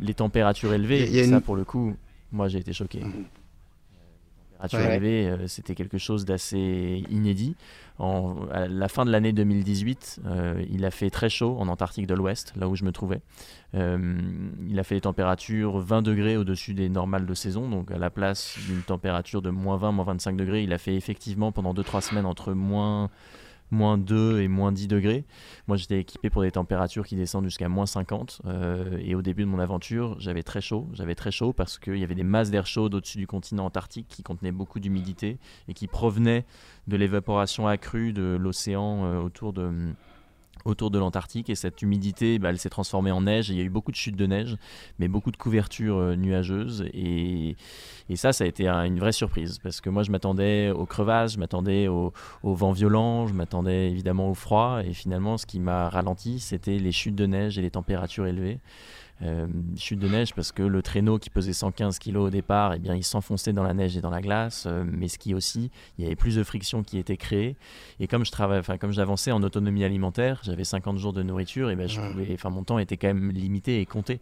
[0.00, 1.94] les températures élevées, ça pour le coup,
[2.32, 3.02] moi j'ai été choqué.
[4.60, 5.26] Mmh ouais.
[5.26, 7.56] Euh, c'était quelque chose d'assez inédit.
[7.98, 12.06] En, à la fin de l'année 2018, euh, il a fait très chaud en Antarctique
[12.06, 13.20] de l'Ouest, là où je me trouvais.
[13.74, 14.18] Euh,
[14.68, 18.10] il a fait des températures 20 degrés au-dessus des normales de saison, donc à la
[18.10, 22.00] place d'une température de moins 20, moins 25 degrés, il a fait effectivement pendant 2-3
[22.00, 23.10] semaines entre moins
[23.70, 25.24] moins 2 et moins 10 degrés.
[25.66, 28.42] Moi, j'étais équipé pour des températures qui descendent jusqu'à moins 50.
[28.46, 30.88] Euh, et au début de mon aventure, j'avais très chaud.
[30.92, 34.06] J'avais très chaud parce qu'il y avait des masses d'air chaud au-dessus du continent antarctique
[34.08, 36.44] qui contenaient beaucoup d'humidité et qui provenaient
[36.86, 39.92] de l'évaporation accrue de l'océan euh, autour de
[40.68, 43.64] autour de l'Antarctique et cette humidité bah, elle s'est transformée en neige il y a
[43.64, 44.56] eu beaucoup de chutes de neige
[44.98, 47.56] mais beaucoup de couvertures euh, nuageuses et,
[48.08, 51.34] et, ça ça a été une vraie surprise parce que moi je m'attendais aux crevasses
[51.34, 55.60] je m'attendais au, au, vent violent je m'attendais évidemment au froid et finalement ce qui
[55.60, 58.60] m'a ralenti c'était les chutes de neige et les températures élevées
[59.76, 62.94] chute de neige parce que le traîneau qui pesait 115 kg au départ, eh bien,
[62.94, 64.64] il s'enfonçait dans la neige et dans la glace.
[64.66, 67.56] Euh, mais ski aussi, il y avait plus de friction qui était créée.
[68.00, 71.70] Et comme je travaille, enfin comme j'avançais en autonomie alimentaire, j'avais 50 jours de nourriture,
[71.70, 74.20] et ben je pouvais, enfin mon temps était quand même limité et compté.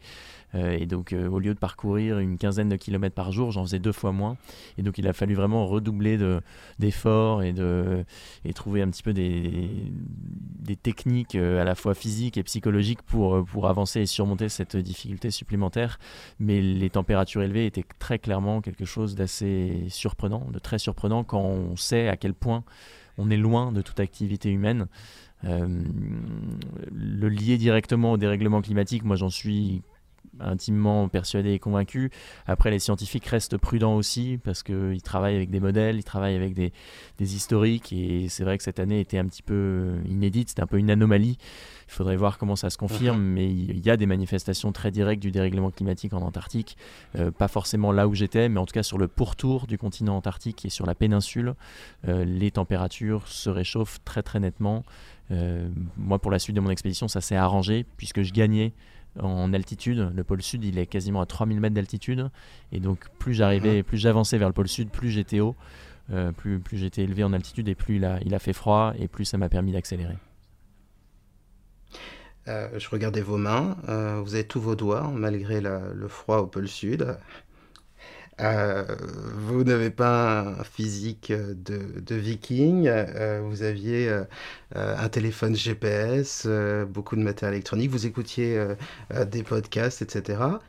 [0.55, 3.65] Euh, et donc, euh, au lieu de parcourir une quinzaine de kilomètres par jour, j'en
[3.65, 4.37] faisais deux fois moins.
[4.79, 6.19] Et donc, il a fallu vraiment redoubler
[6.79, 8.05] d'efforts et, de,
[8.45, 9.61] et trouver un petit peu des,
[10.61, 14.77] des techniques euh, à la fois physiques et psychologiques pour, pour avancer et surmonter cette
[14.77, 15.99] difficulté supplémentaire.
[16.39, 21.41] Mais les températures élevées étaient très clairement quelque chose d'assez surprenant, de très surprenant quand
[21.43, 22.65] on sait à quel point
[23.19, 24.87] on est loin de toute activité humaine.
[25.43, 29.83] le lier directement au dérèglement climatique, moi j'en suis
[30.41, 32.11] intimement persuadé et convaincu.
[32.47, 36.55] Après, les scientifiques restent prudents aussi parce qu'ils travaillent avec des modèles, ils travaillent avec
[36.55, 36.73] des,
[37.19, 40.79] historiques et c'est vrai que cette année était un petit peu inédite, c'était un peu
[40.79, 41.39] une anomalie.
[41.89, 43.33] Il faudrait voir comment ça se confirme, mhm.
[43.33, 46.77] mais il y a des manifestations très directes du dérèglement climatique en Antarctique.
[47.17, 50.17] Euh, pas forcément là où j'étais, mais en tout cas sur le pourtour du continent
[50.17, 51.55] antarctique et sur la péninsule,
[52.09, 54.85] euh, les températures se réchauffent très très nettement.
[55.31, 58.73] Euh, moi, pour la suite de mon expédition, ça s'est arrangé puisque je gagnais
[59.21, 60.13] en altitude.
[60.15, 62.31] Le pôle sud, il est quasiment à 3000 mètres d'altitude.
[62.73, 65.57] Et donc, plus j'arrivais, plus j'avançais vers le pôle sud, plus j'étais haut,
[66.13, 68.93] euh, plus, plus j'étais élevé en altitude et plus il a, il a fait froid
[68.99, 70.17] et plus ça m'a permis d'accélérer.
[72.49, 76.47] Euh, je regardais vos mains, euh, vous avez tous vos doigts malgré le froid au
[76.47, 77.17] pôle sud.
[78.41, 78.85] Euh,
[79.35, 84.25] vous n'avez pas un physique de, viking, euh, vous aviez euh,
[84.75, 86.47] un téléphone GPS,
[86.89, 88.63] beaucoup de matériel électronique, vous écoutiez
[89.27, 90.61] des podcasts, etc.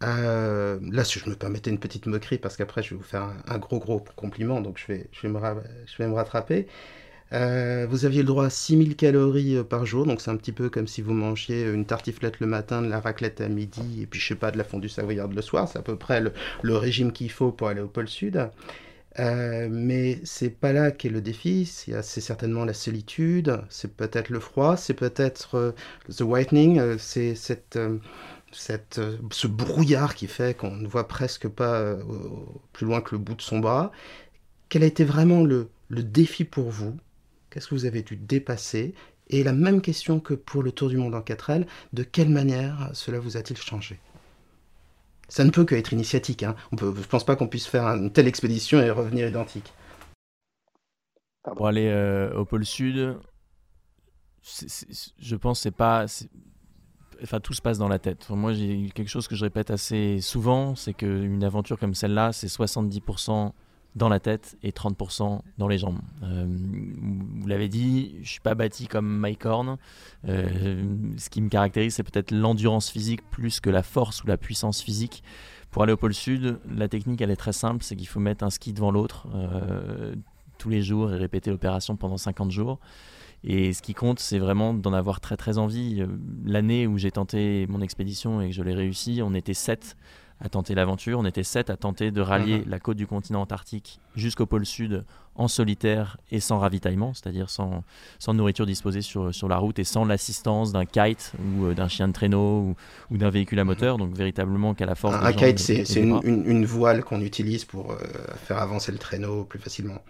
[0.00, 3.58] là, si je me permettais une petite moquerie, parce qu'après je vais vous faire un,
[3.58, 6.68] gros gros compliment, donc je vais, je vais me rattraper.
[7.32, 10.52] Euh, vous aviez le droit à 6000 calories euh, par jour, donc c'est un petit
[10.52, 14.06] peu comme si vous mangiez une tartiflette le matin, de la raclette à midi, et
[14.06, 15.68] puis je sais pas, de la fondue savoyarde le soir.
[15.68, 18.48] C'est à peu près le, régime qu'il faut pour aller au pôle sud.
[19.18, 24.40] Euh, mais c'est pas là qu'est le défi, c'est certainement la solitude, c'est peut-être le
[24.40, 25.72] froid, c'est peut-être euh,
[26.14, 27.78] the whitening, c'est cette,
[28.52, 31.96] cette, ce brouillard qui fait qu'on ne voit presque pas
[32.72, 33.90] plus loin que le bout de son bras.
[34.68, 36.94] Quel a été vraiment le défi pour vous?
[37.56, 38.92] Qu'est-ce que vous avez dû dépasser
[39.30, 42.28] Et la même question que pour le Tour du Monde en 4 L, de quelle
[42.28, 43.98] manière cela vous a-t-il changé?
[45.30, 46.42] Ça ne peut qu'être initiatique.
[46.42, 46.54] Hein.
[46.78, 49.72] je ne pense pas qu'on puisse faire une telle expédition et revenir identique.
[51.56, 53.16] Pour aller euh, au pôle Sud,
[55.18, 56.04] je pense que c'est pas.
[57.22, 58.28] Enfin, tout se passe dans la tête.
[58.28, 62.48] moi, j'ai quelque chose que je répète assez souvent, c'est qu'une aventure comme celle-là, c'est
[62.48, 63.52] 70%
[63.96, 65.98] dans la tête et 30% dans les jambes.
[66.22, 69.78] Euh, vous l'avez dit, je suis pas bâti comme Mike Horn.
[70.28, 70.84] Euh,
[71.16, 74.82] ce qui me caractérise, c'est peut-être l'endurance physique plus que la force ou la puissance
[74.82, 75.22] physique.
[75.70, 78.44] Pour aller au pôle sud, la technique, elle est très simple, c'est qu'il faut mettre
[78.44, 80.14] un ski devant l'autre euh,
[80.58, 82.78] tous les jours et répéter l'opération pendant 50 jours.
[83.44, 86.02] Et ce qui compte, c'est vraiment d'en avoir très très envie.
[86.44, 89.96] L'année où j'ai tenté mon expédition et que je l'ai réussi, on était 7
[90.40, 91.18] à tenter l'aventure.
[91.18, 92.68] On était sept à tenter de rallier mhm.
[92.68, 97.84] la côte du continent antarctique jusqu'au pôle sud en solitaire et sans ravitaillement, c'est-à-dire sans,
[98.18, 101.88] sans nourriture disposée sur, sur la route et sans l'assistance d'un kite ou euh, d'un
[101.88, 102.74] chien de traîneau
[103.10, 103.68] ou, d'un véhicule à mhm.
[103.68, 103.98] moteur.
[103.98, 105.14] Donc véritablement qu'à la force.
[105.14, 107.96] Un, un kite, c'est une, une, voile qu'on utilise pour euh,
[108.36, 110.00] faire avancer le traîneau plus facilement.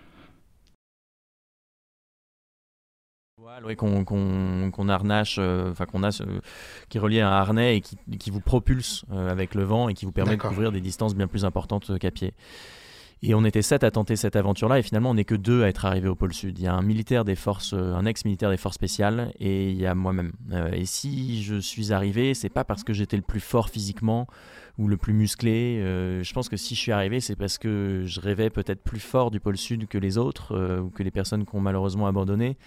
[3.77, 6.11] Qu'on harnache, euh, enfin qu'on a,
[6.89, 9.95] qui est relié à un harnais et qui, vous propulse euh, avec le vent et
[9.95, 12.35] qui vous permet de couvrir des distances bien plus importantes qu'à pied.
[13.23, 15.69] Et on était sept à tenter cette aventure-là, et finalement on n'est que deux à
[15.69, 16.59] être arrivés au pôle sud.
[16.59, 19.77] Il y a un militaire des forces, euh, un ex-militaire des forces spéciales, et il
[19.77, 20.33] y a moi-même.
[20.73, 24.27] et si je suis arrivé, c'est pas parce que j'étais le plus fort physiquement
[24.77, 25.81] ou le plus musclé.
[26.23, 29.31] je pense que si je suis arrivé, c'est parce que je rêvais peut-être plus fort
[29.31, 32.59] du pôle sud que les autres, ou que les personnes qui ont malheureusement abandonné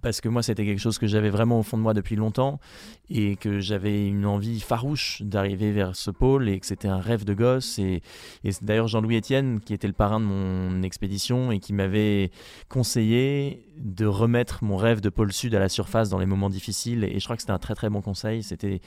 [0.00, 2.60] parce que moi c'était quelque chose que j'avais vraiment au fond de moi depuis longtemps
[3.08, 7.24] et que j'avais une envie farouche d'arriver vers ce pôle et que c'était un rêve
[7.24, 8.02] de gosse et,
[8.44, 12.30] et d'ailleurs Jean-Louis Etienne qui était le parrain de mon expédition et qui m'avait
[12.68, 17.04] conseillé de remettre mon rêve de pôle sud à la surface dans les moments difficiles
[17.04, 18.42] et je crois que c'était un très très bon conseil.
[18.42, 18.80] C'était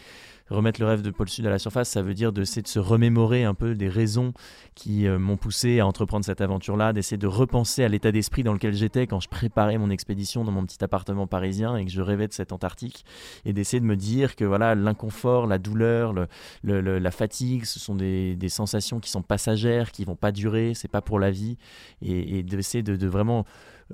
[0.49, 2.79] remettre le rêve de pôle sud à la surface ça veut dire d'essayer de se
[2.79, 4.33] remémorer un peu des raisons
[4.75, 8.43] qui euh, m'ont poussé à entreprendre cette aventure là d'essayer de repenser à l'état d'esprit
[8.43, 11.91] dans lequel j'étais quand je préparais mon expédition dans mon petit appartement parisien et que
[11.91, 13.05] je rêvais de cette Antarctique
[13.45, 17.95] et d'essayer de me dire que voilà l'inconfort, la douleur, le, la fatigue, ce sont
[17.95, 21.57] des, sensations qui sont passagères, qui vont pas durer, c'est pas pour la vie
[22.01, 23.45] et, d'essayer de, vraiment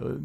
[0.01, 0.19] euh,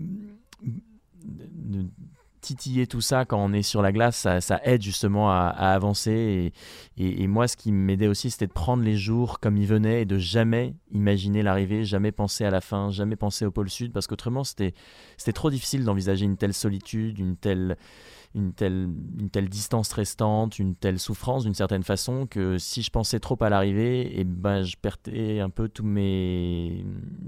[2.44, 6.52] titiller tout ça quand on est sur la glace, ça, aide justement à, avancer.
[6.96, 10.02] Et, et, moi, ce qui m'aidait aussi, c'était de prendre les jours comme ils venaient
[10.02, 13.92] et de jamais imaginer l'arrivée, jamais penser à la fin, jamais penser au pôle sud,
[13.92, 14.74] parce qu'autrement, c'était
[15.34, 17.76] trop difficile d'envisager une telle solitude, une telle
[18.34, 22.90] une telle, une telle distance restante, une telle souffrance d'une certaine façon que si je
[22.90, 26.84] pensais trop à l'arrivée, et eh ben, je perdais un peu tous mes,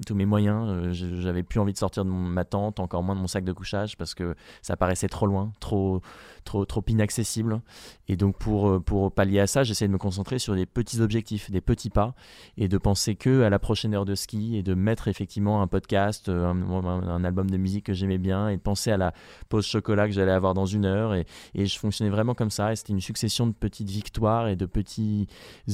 [0.07, 0.69] tous mes moyens.
[0.69, 3.53] Euh, j'avais plus envie de sortir de ma tente, encore moins de mon sac de
[3.53, 6.01] couchage parce que ça paraissait paraissait trop loin, trop,
[6.47, 7.61] trop, inaccessible.
[8.09, 11.01] Et donc pour, euh, pour pallier à ça, j'essaie de me concentrer sur des petits
[11.01, 12.15] objectifs, des petits pas,
[12.57, 15.67] et de penser que à la prochaine heure de ski, et de mettre effectivement un
[15.67, 19.13] podcast, euh, un, album de musique que j'aimais bien, et de penser à la
[19.49, 21.15] pause chocolat que j'allais avoir dans une heure.
[21.15, 24.57] Et, et je fonctionnais vraiment comme ça, et c'était une succession de petites victoires et
[24.57, 25.27] de petits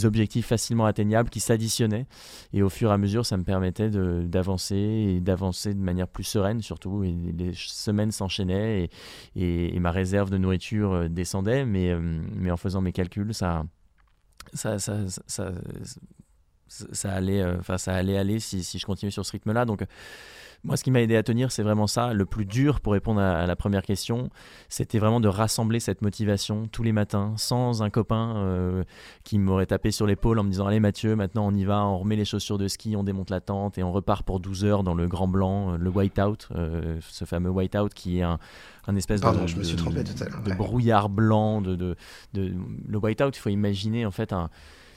[0.04, 2.06] objectifs facilement atteignables qui s'additionnaient.
[2.54, 6.24] Et au fur et à mesure, ça me permettait d'avancer, et d'avancer de manière plus
[6.24, 7.04] sereine surtout.
[7.04, 8.90] Et les semaines s'enchaînaient,
[9.36, 13.34] et, et ma réserve de nourriture euh, descendait, mais, euh, mais en faisant mes calculs,
[13.34, 13.64] ça,
[14.54, 15.08] ça, ça,
[16.68, 19.64] ça, allait, euh, enfin, ça allait aller si, si je continuais sur ce rythme-là.
[19.64, 19.84] Donc,
[20.64, 22.12] moi, ce qui m'a aidé à tenir, c'est vraiment ça.
[22.14, 24.30] Le plus dur pour répondre à, la première question,
[24.68, 28.84] c'était vraiment de rassembler cette motivation tous les matins, sans un copain euh,
[29.24, 31.98] qui m'aurait tapé sur l'épaule en me disant Allez, Mathieu, maintenant on y va, on
[31.98, 34.82] remet les chaussures de ski, on démonte la tente et on repart pour 12 heures
[34.84, 38.38] dans le grand blanc, euh, le whiteout, euh, ce fameux whiteout qui est un,
[38.96, 41.60] espèce de, je me suis trompé tout à de brouillard blanc.
[41.60, 41.96] De, de,
[42.34, 42.52] de,
[42.86, 44.48] le whiteout, il faut imaginer en fait un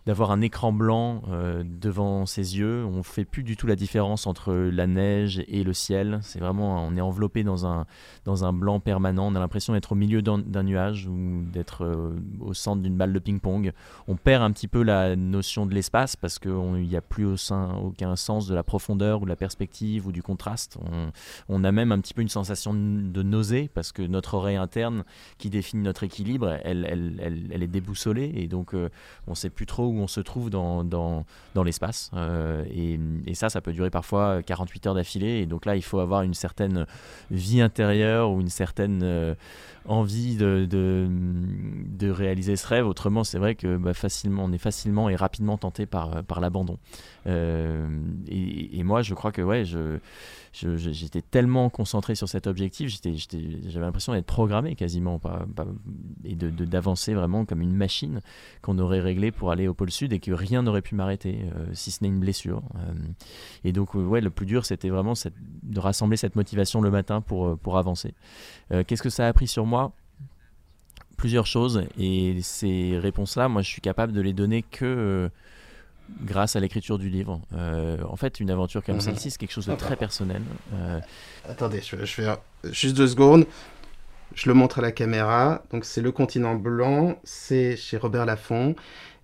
[0.05, 2.85] d'avoir un écran blanc euh, devant ses yeux.
[2.85, 6.19] On fait plus du tout la différence entre la neige et le ciel.
[6.21, 7.85] C'est vraiment, on est enveloppé dans un,
[8.23, 9.27] dans un blanc permanent.
[9.27, 13.13] On a l'impression d'être au milieu d'un nuage ou d'être euh, au centre d'une balle
[13.13, 13.73] de ping-pong.
[14.07, 18.15] On perd un petit peu la notion de l'espace parce qu'il n'y a plus aucun
[18.15, 20.77] sens de la profondeur ou de la perspective ou du contraste.
[20.81, 21.11] On,
[21.49, 25.03] on a même un petit peu une sensation de nausée parce que notre oreille interne
[25.37, 28.89] qui définit notre équilibre, elle, elle, elle, elle est déboussolée et donc euh,
[29.27, 32.11] on ne sait plus trop où on se trouve dans, dans, dans l'espace.
[32.13, 35.39] Euh, et, ça, ça peut durer parfois 48 heures d'affilée.
[35.39, 36.85] Et donc là, il faut avoir une certaine
[37.31, 39.35] vie intérieure ou une certaine euh,
[39.87, 42.87] envie de, de, de, réaliser ce rêve.
[42.87, 46.77] Autrement, c'est vrai que bah, facilement, on est facilement et rapidement tenté par, par l'abandon.
[47.27, 47.87] Euh,
[48.27, 49.99] et, et, moi, je crois que ouais, je
[50.55, 55.19] j'étais tellement concentré sur cet objectif, j'avais l'impression d'être programmé quasiment,
[56.23, 58.21] et d'avancer de, vraiment comme une machine
[58.61, 61.65] qu'on aurait réglée pour aller au pôle sud et que rien n'aurait pu m'arrêter, euh,
[61.73, 62.61] si ce n'est une blessure.
[62.75, 62.93] Euh,
[63.63, 65.13] et donc, ouais, le plus dur, c'était vraiment
[65.63, 68.13] de rassembler cette motivation le matin pour, euh, pour avancer.
[68.87, 69.91] Qu'est-ce que ça a appris sur moi?
[71.17, 75.29] Plusieurs choses, et ces réponses-là, moi, je suis capable de les donner que
[76.21, 77.41] grâce à l'écriture du livre.
[77.53, 79.01] Euh, en fait, une aventure comme mhm.
[79.01, 80.41] celle-ci, c'est quelque chose de très personnel.
[80.73, 80.99] Euh,
[81.47, 82.33] Attendez, je, je vais
[82.71, 83.45] juste deux secondes.
[84.33, 85.63] Je le montre à la caméra.
[85.71, 88.75] Donc, c'est Le Continent Blanc, c'est chez Robert Laffont.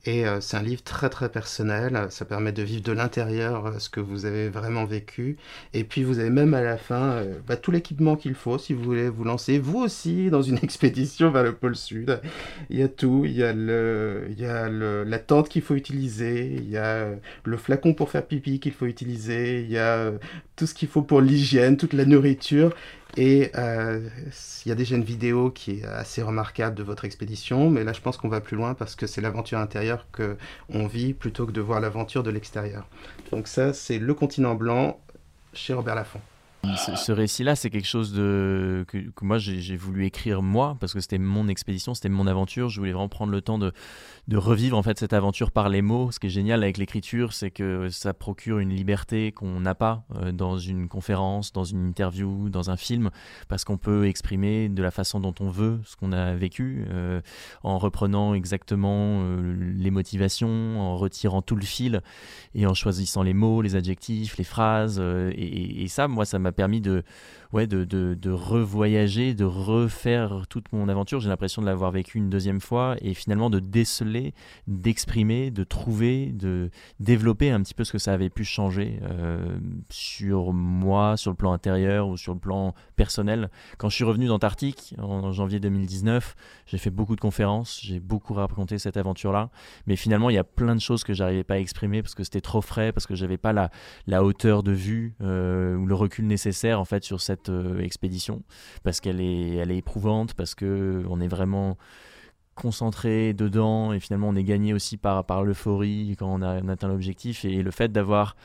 [0.06, 3.78] Et euh, c'est un livre très très personnel, ça permet de vivre de l'intérieur euh,
[3.78, 5.38] ce que vous avez vraiment vécu.
[5.74, 8.74] Et puis vous avez même à la fin euh, bah, tout l'équipement qu'il faut si
[8.74, 12.20] vous voulez vous lancer, vous aussi, dans une expédition vers le pôle sud.
[12.72, 15.76] Il y a tout, il y a, le, il y a la tente qu'il faut
[15.76, 17.10] utiliser, il y a
[17.44, 20.12] le flacon pour faire pipi qu'il faut utiliser, il y a
[20.56, 22.74] tout ce qu'il faut pour l'hygiène, toute la nourriture.
[23.18, 24.08] Et euh,
[24.66, 27.94] il y a déjà une vidéo qui est assez remarquable de votre expédition, mais là
[27.94, 30.38] je pense qu'on va plus loin parce que c'est l'aventure intérieure que
[30.70, 32.88] on vit plutôt que de voir l'aventure de l'extérieur.
[33.32, 35.00] Donc ça, c'est le continent blanc
[35.54, 36.22] chez Robert Laffont.
[36.96, 38.86] Ce, récit-là, c'est quelque chose que,
[39.22, 42.70] moi j'ai voulu écrire moi, parce que c'était mon expédition, c'était mon aventure.
[42.70, 43.74] Je voulais vraiment prendre le temps de,
[44.28, 46.12] de revivre en fait cette aventure par les mots.
[46.12, 50.04] Ce qui est génial avec l'écriture, c'est que ça procure une liberté qu'on n'a pas
[50.16, 53.10] euh, dans une conférence, dans une interview, dans un film,
[53.48, 57.22] parce qu'on peut exprimer de la façon dont on veut ce qu'on a vécu, euh,
[57.64, 62.02] en reprenant exactement euh, les motivations, en retirant tout le fil
[62.56, 65.00] et en choisissant les mots, les adjectifs, les phrases.
[65.00, 67.04] et, et ça, moi, ça m'a permis de,
[67.54, 71.20] ouais, de, de, de, revoyager, de refaire toute mon aventure.
[71.20, 74.34] J'ai l'impression de l'avoir vécu une deuxième fois et finalement de déceler,
[74.68, 79.58] d'exprimer, de trouver, de développer un petit peu ce que ça avait pu changer euh,
[79.90, 83.50] sur moi, sur le plan intérieur ou sur le plan personnel.
[83.78, 86.36] Quand je suis revenu d'Antarctique en janvier 2019,
[86.66, 89.50] j'ai fait beaucoup de conférences, j'ai beaucoup raconté cette aventure-là,
[89.88, 92.24] mais finalement il y a plein de choses que j'arrivais pas à exprimer parce que
[92.24, 93.70] c'était trop frais, parce que j'avais pas la,
[94.08, 98.44] la hauteur de vue euh, ou le recul nécessaire en fait sur cette euh, expédition
[98.84, 101.78] parce qu'elle est, elle est éprouvante, parce que on est vraiment
[102.56, 106.88] concentré dedans et finalement on est gagné aussi par, par l'euphorie quand on a, atteint
[106.88, 107.46] l'objectif.
[107.46, 108.36] Et le fait d'avoir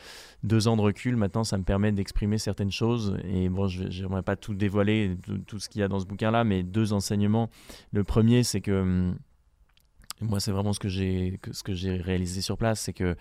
[0.42, 3.18] deux ans de recul maintenant ça me permet d'exprimer certaines choses.
[3.24, 6.30] Et bon je n'aimerais pas tout dévoiler tout, ce qu'il y a dans ce bouquin
[6.30, 7.50] là mais deux enseignements.
[7.92, 9.16] Le premier c'est que hum,
[10.20, 13.16] moi c'est vraiment ce que j'ai ce que j'ai réalisé sur place c'est que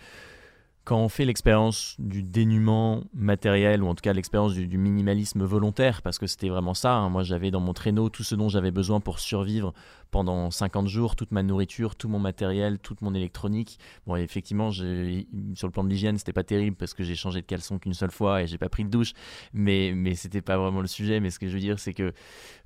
[0.86, 6.04] quand on fait l'expérience du dénuement matériel, ou en tout cas l'expérience du, minimalisme volontaire,
[6.04, 7.10] parce que c'était vraiment ça, hein.
[7.10, 9.74] moi j'avais dans mon traîneau tout ce dont j'avais besoin pour survivre
[10.12, 13.80] pendant 50 jours, toute ma nourriture, tout mon matériel, toute mon électronique.
[14.06, 17.48] Bon, effectivement, sur le plan de l'hygiène, c'était pas terrible parce que j'ai changé de
[17.48, 19.13] caleçon qu'une seule fois et j'ai pas pris de douche,
[19.54, 21.19] mais, mais c'était pas vraiment le sujet.
[21.19, 22.13] Mais ce que je veux dire, c'est que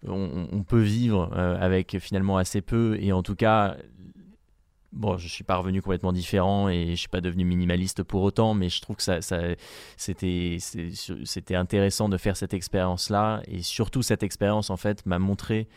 [0.05, 3.77] on, peut vivre euh, avec finalement assez peu, et en tout cas,
[4.91, 8.55] Bon, je suis pas revenu complètement différent et je suis pas devenu minimaliste pour autant,
[8.55, 9.19] mais je trouve que ça,
[9.97, 13.41] c'était, c'était intéressant de faire cette expérience-là.
[13.47, 15.67] Et surtout cette expérience en fait m'a montré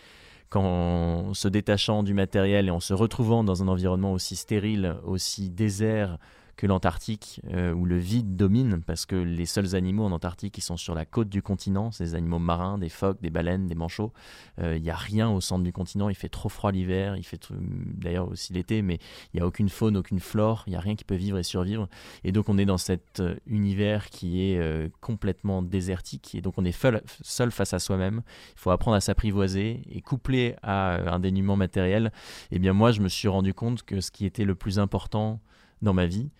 [0.48, 5.50] qu'en se détachant du matériel et en se retrouvant dans un environnement aussi stérile, aussi
[5.50, 6.18] désert,
[6.56, 10.60] que l'Antarctique, euh, où le vide domine, parce que les seuls animaux en Antarctique qui
[10.60, 13.74] sont sur la côte du continent, c'est des animaux marins, des phoques, des baleines, des
[13.74, 14.12] manchots.
[14.60, 17.24] Euh, il n'y a rien au centre du continent, il fait trop froid l'hiver, il
[17.24, 18.98] fait d'ailleurs aussi l'été, mais
[19.32, 21.42] il n'y a aucune faune, aucune flore, il n'y a rien qui peut vivre et
[21.42, 21.88] survivre.
[22.24, 24.62] Et donc on est dans cet euh, univers qui est
[25.00, 26.72] complètement désertique, et donc on est
[27.22, 28.22] seul, face à soi-même.
[28.54, 32.12] Il faut apprendre à s'apprivoiser, et couplé à un dénuement matériel,
[32.50, 35.40] eh bien moi je me suis rendu compte que ce qui était le plus important
[35.82, 36.30] dans ma vie,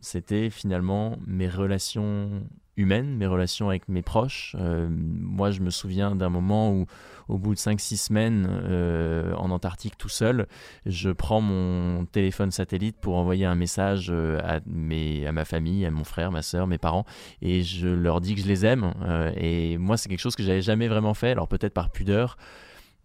[0.00, 2.42] c'était finalement mes relations
[2.78, 4.54] humaines, mes relations avec mes proches.
[4.58, 6.86] Euh, moi, je me souviens d'un moment où,
[7.26, 10.46] au bout de 5-6 semaines euh, en Antarctique tout seul,
[10.86, 16.04] je prends mon téléphone satellite pour envoyer un message euh, à, ma famille, à mon
[16.04, 17.04] frère, ma soeur, mes parents,
[17.42, 18.94] et je leur dis que je les aime.
[19.36, 22.36] et moi, c'est quelque chose que j'avais jamais vraiment fait, alors peut-être par pudeur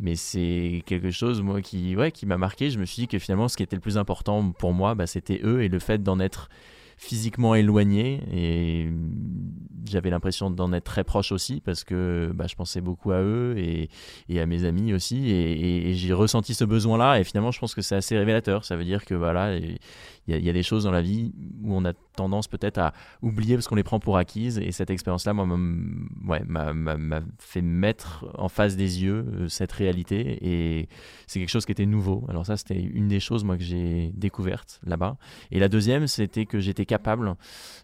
[0.04, 2.70] mais c'est quelque chose moi qui ouais qui m'a marqué.
[2.70, 5.08] Je me suis dit que finalement ce qui était le plus important pour moi bah,
[5.08, 6.50] c'était eux et le fait d'en être
[6.98, 8.22] physiquement éloigné.
[8.32, 8.90] Et
[9.90, 13.56] j'avais l'impression d'en être très proche aussi parce que bah, je pensais beaucoup à eux
[13.58, 13.90] et,
[14.40, 15.30] à mes amis aussi.
[15.30, 18.66] Et, et j'ai ressenti ce besoin là et finalement je pense que c'est assez révélateur.
[18.66, 19.58] Ça veut dire que voilà
[20.28, 21.34] il y, a des choses dans la vie
[21.64, 24.60] où on a tendance peut-être à oublier parce qu'on les prend pour acquises.
[24.60, 30.38] Et cette expérience-là, moi, m'a fait mettre en face des yeux euh, cette réalité.
[30.42, 30.90] Et
[31.28, 32.26] c'est quelque chose qui était nouveau.
[32.30, 35.18] Alors ça, c'était une des choses, moi, que j'ai découvertes là-bas.
[35.52, 37.36] Et la deuxième, c'était que j'étais capable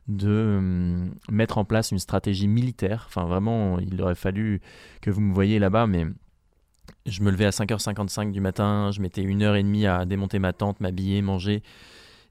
[0.07, 3.05] de euh, mettre en place une stratégie militaire.
[3.07, 4.61] Enfin, vraiment, il aurait fallu
[5.01, 6.05] que vous me voyiez là-bas, mais
[7.05, 10.39] je me levais à 5h55 du matin, je mettais une heure et demie à démonter
[10.39, 11.63] ma tente, m'habiller, manger,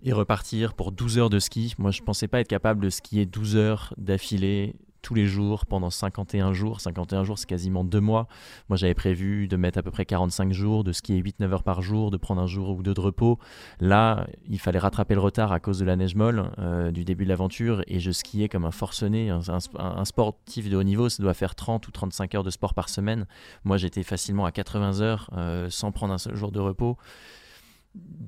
[0.03, 1.75] et repartir pour 12 heures de ski.
[1.79, 5.67] Moi, je ne pensais pas être capable de skier 12 heures d'affilée tous les jours
[5.67, 6.81] pendant 51 jours.
[6.81, 8.27] 51 jours, c'est quasiment deux mois.
[8.69, 11.83] Moi, j'avais prévu de mettre à peu près 45 jours, de skier 8-9 heures par
[11.83, 13.39] jour, de prendre un jour ou deux de repos.
[13.81, 17.25] Là, il fallait rattraper le retard à cause de la neige molle euh, du début
[17.25, 19.31] de l'aventure et je skiais comme un forcené.
[19.31, 22.89] Un, sportif de haut niveau, ça doit faire 30 ou 35 heures de sport par
[22.89, 23.27] semaine.
[23.65, 26.97] Moi, j'étais facilement à 80 heures euh, sans prendre un seul jour de repos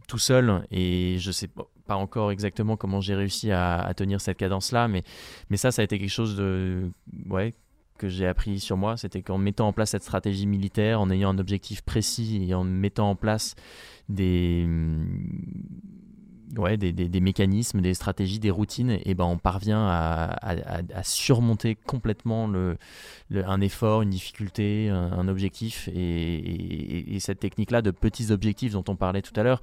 [0.08, 1.48] tout seul et je sais
[1.86, 5.02] pas encore exactement comment j'ai réussi à, tenir cette cadence là mais,
[5.50, 6.90] mais ça ça a été quelque chose de
[7.28, 7.52] ouais
[8.00, 8.96] que j'ai appris sur moi.
[8.96, 12.64] C'était qu'en mettant en place cette stratégie militaire en ayant un objectif précis et en
[12.64, 13.54] mettant en place
[14.08, 14.66] des
[16.57, 21.76] ouais, des, des, mécanismes, des stratégies, des routines, et ben on parvient à, à, surmonter
[21.76, 22.76] complètement le,
[23.34, 25.88] un effort, une difficulté, un, objectif.
[25.92, 29.61] Et, et, cette technique-là de petits objectifs dont on parlait tout à l'heure,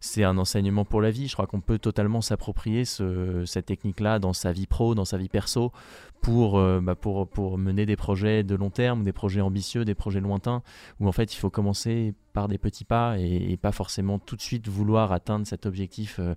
[0.00, 1.28] c'est un enseignement pour la vie.
[1.28, 5.18] Je crois qu'on peut totalement s'approprier ce, cette technique-là dans sa vie pro, dans sa
[5.18, 5.72] vie perso,
[6.20, 9.94] pour, euh, bah pour, pour mener des projets de long terme, des projets ambitieux, des
[9.94, 10.62] projets lointains,
[11.00, 14.42] où en fait il faut commencer par des petits pas et, pas forcément tout de
[14.42, 16.34] suite vouloir atteindre cet objectif euh,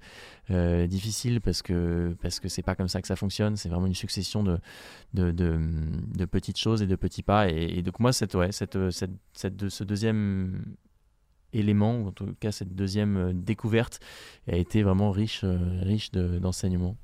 [0.50, 3.58] euh, difficile parce que parce que c'est pas comme ça que ça fonctionne.
[3.58, 4.60] C'est vraiment une succession de
[5.14, 7.50] de, petites choses et de petits pas.
[7.50, 10.64] Et, donc moi cette ouais cette, cette, cette ce deuxième
[11.52, 14.00] élément, ou en tout cas cette deuxième découverte,
[14.48, 15.44] a été vraiment riche,
[15.82, 16.96] riche d'enseignements.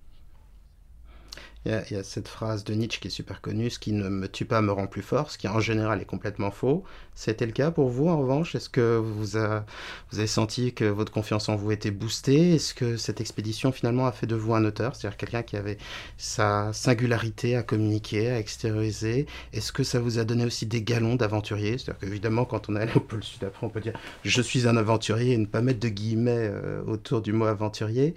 [1.65, 4.27] Il y, a, cette phrase de Nietzsche qui est super connue, ce qui ne me
[4.27, 6.83] tue pas me rend plus fort, ce qui en général est complètement faux.
[7.15, 8.53] C'était le cas pour vous en revanche?
[8.53, 12.55] Est-ce que vous, avez senti que votre confiance en vous était boostée?
[12.55, 14.95] Est-ce que cette expédition finalement a fait de vous un auteur?
[14.95, 15.77] C'est-à-dire quelqu'un qui avait
[16.17, 19.25] sa singularité à communiquer, à extérioriser.
[19.53, 21.79] Est-ce que ça vous a donné aussi des galons d'aventurier?
[21.79, 23.93] C'est-à-dire qu'évidemment quand on est allé au pôle sud après on peut dire
[24.23, 28.13] je suis un aventurier et ne pas mettre de guillemets euh, autour du mot aventurier.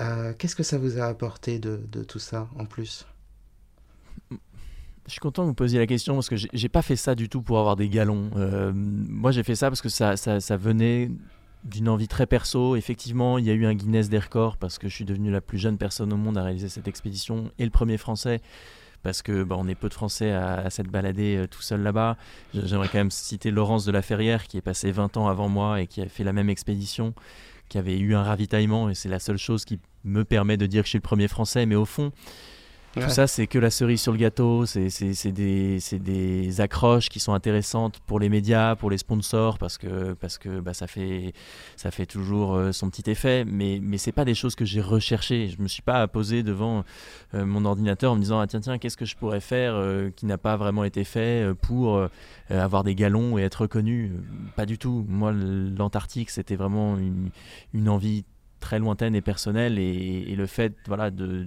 [0.00, 3.06] Euh, qu'est-ce que ça vous a apporté de, tout ça en plus?
[4.30, 7.28] Je suis content que vous posiez la question parce que j'ai pas fait ça du
[7.28, 8.30] tout pour avoir des galons.
[8.36, 11.10] Euh, moi, j'ai fait ça parce que ça, venait
[11.64, 12.76] d'une envie très perso.
[12.76, 15.40] Effectivement, il y a eu un Guinness des records parce que je suis devenu la
[15.40, 18.40] plus jeune personne au monde à réaliser cette expédition et le premier français
[19.02, 22.16] parce que bah, on est peu de Français à, s'être baladé euh, tout seul là-bas.
[22.54, 25.80] J'aimerais quand même citer Laurence de la Ferrière qui est passée 20 ans avant moi
[25.80, 27.14] et qui a fait la même expédition
[27.70, 30.82] qui avait eu un ravitaillement et c'est la seule chose qui me permet de dire
[30.82, 31.64] que je suis le premier français.
[31.64, 32.12] Mais au fond,
[32.94, 37.32] tout ça, c'est que la cerise sur le gâteau, c'est des, des, accroches qui sont
[37.32, 41.32] intéressantes pour les médias, pour les sponsors, parce que, parce que bah, ça, fait,
[41.76, 44.80] ça fait toujours euh, son petit effet, mais, mais ce pas des choses que j'ai
[44.80, 45.48] recherchées.
[45.48, 46.84] Je ne me suis pas posé devant
[47.34, 50.10] euh, mon ordinateur en me disant, ah, tiens, tiens, qu'est-ce que je pourrais faire euh,
[50.10, 52.08] qui n'a pas vraiment été fait pour
[52.50, 54.12] avoir des galons et être reconnu?
[54.56, 55.04] Pas du tout.
[55.08, 56.96] Moi, l'Antarctique, c'était vraiment
[57.72, 58.24] une envie
[58.60, 61.46] très lointaine et personnelle et, le fait voilà de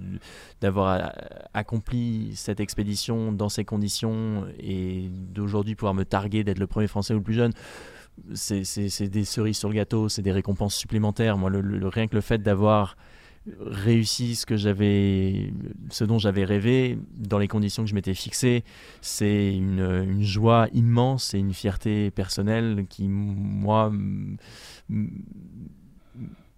[0.60, 1.12] d'avoir
[1.54, 7.14] accompli cette expédition dans ces conditions et d'aujourd'hui pouvoir me targuer d'être le premier français
[7.14, 7.52] ou le plus jeune
[8.34, 11.36] c'est des cerises sur le gâteau c'est des récompenses supplémentaires.
[11.36, 11.50] Moi
[11.92, 12.96] rien que le fait d'avoir
[13.60, 15.52] réussi ce que j'avais
[15.90, 18.64] ce dont j'avais rêvé dans les conditions que je m'étais fixées
[19.02, 23.92] c'est une, une, joie immense et une fierté personnelle qui moi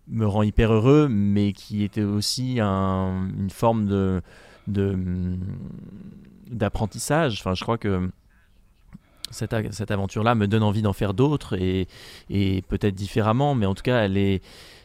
[0.08, 4.20] me rend hyper heureux, mais qui était aussi une forme
[6.48, 7.40] d'apprentissage.
[7.40, 8.10] Enfin, je crois que
[9.30, 11.88] cette, cette aventure-là me donne envie d'en faire d'autres et,
[12.68, 14.42] peut-être différemment, mais en tout cas, elle, est,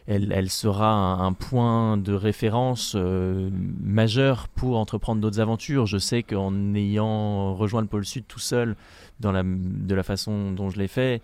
[0.07, 3.49] elle sera un, point de référence euh,
[3.79, 5.85] majeur pour entreprendre d'autres aventures.
[5.85, 8.75] Je sais qu'en ayant rejoint le pôle Sud tout seul,
[9.19, 11.21] dans la, de la façon dont je l'ai fait,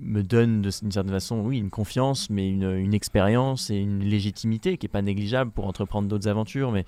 [0.00, 4.78] me donne d'une certaine façon, oui, une confiance, mais une, une expérience et une légitimité
[4.78, 6.72] qui n'est pas négligeable pour entreprendre d'autres aventures.
[6.72, 6.84] Mais,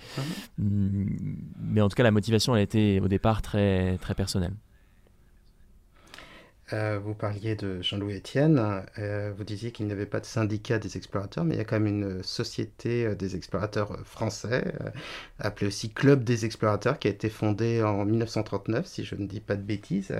[0.58, 0.66] mhm.
[0.66, 4.54] mm, mais en tout cas, la motivation, elle a été au départ très, très personnelle.
[6.72, 10.78] Euh, vous parliez de Jean-Louis Etienne, euh, vous disiez qu'il n'y avait pas de syndicat
[10.78, 14.72] des explorateurs, mais il y a quand même une société euh, des explorateurs français,
[15.38, 19.40] appelée aussi Club des explorateurs, qui a été fondée en 1939, si je ne dis
[19.40, 20.12] pas de bêtises,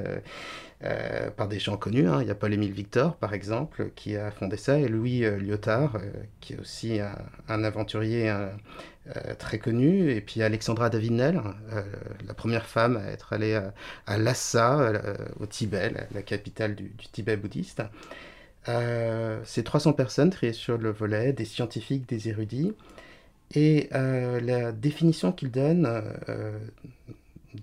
[1.37, 2.09] par des gens connus.
[2.09, 2.23] Hein.
[2.23, 5.99] Il y a Paul-Émile Victor, par exemple, qui a fondé ça, et Louis Lyotard,
[6.41, 6.99] qui est aussi
[7.49, 8.33] un, aventurier,
[9.17, 11.83] euh, très connue, et puis Alexandra Davinel, euh,
[12.25, 13.61] la première femme à être allée
[14.07, 17.83] à, Lhasa, euh, au Tibet, la, capitale du, Tibet bouddhiste.
[18.65, 22.75] C'est 300 personnes triées sur le volet, des scientifiques, des érudits.
[23.55, 26.03] Et la définition qu'ils donnent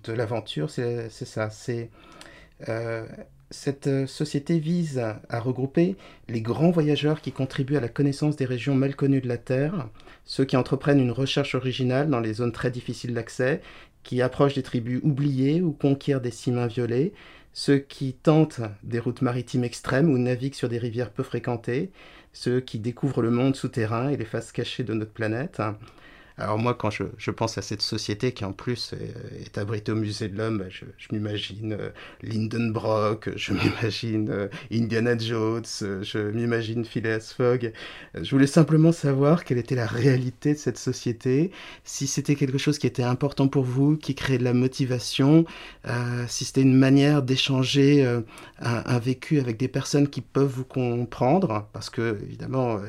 [0.04, 1.48] de l'aventure, c'est ça.
[1.48, 1.88] C'est
[3.50, 5.96] cette société vise à, regrouper
[6.28, 9.88] les grands voyageurs qui contribuent à la connaissance des régions mal connues de la Terre,
[10.24, 13.60] ceux qui entreprennent une recherche originale dans les zones très difficiles d'accès,
[14.02, 17.12] qui approchent des tribus oubliées ou conquièrent des cimes inviolées,
[17.52, 21.90] ceux qui tentent des routes maritimes extrêmes ou naviguent sur des rivières peu fréquentées,
[22.32, 25.60] ceux qui découvrent le monde souterrain et les faces cachées de notre planète,
[26.40, 28.94] alors moi, quand je, pense à cette société qui en plus
[29.44, 31.90] est, abritée au musée de l'homme, bah, je, m'imagine euh,
[32.22, 37.72] Lindenbrock, je m'imagine euh, Indiana Jones, euh, je m'imagine Phileas Fogg.
[38.14, 41.50] Je voulais simplement savoir quelle était la réalité de cette société,
[41.84, 45.44] si c'était quelque chose qui était important pour vous, qui créait de la motivation,
[46.28, 48.20] si c'était une manière d'échanger
[48.60, 52.80] un, vécu avec des personnes qui peuvent vous comprendre, parce que évidemment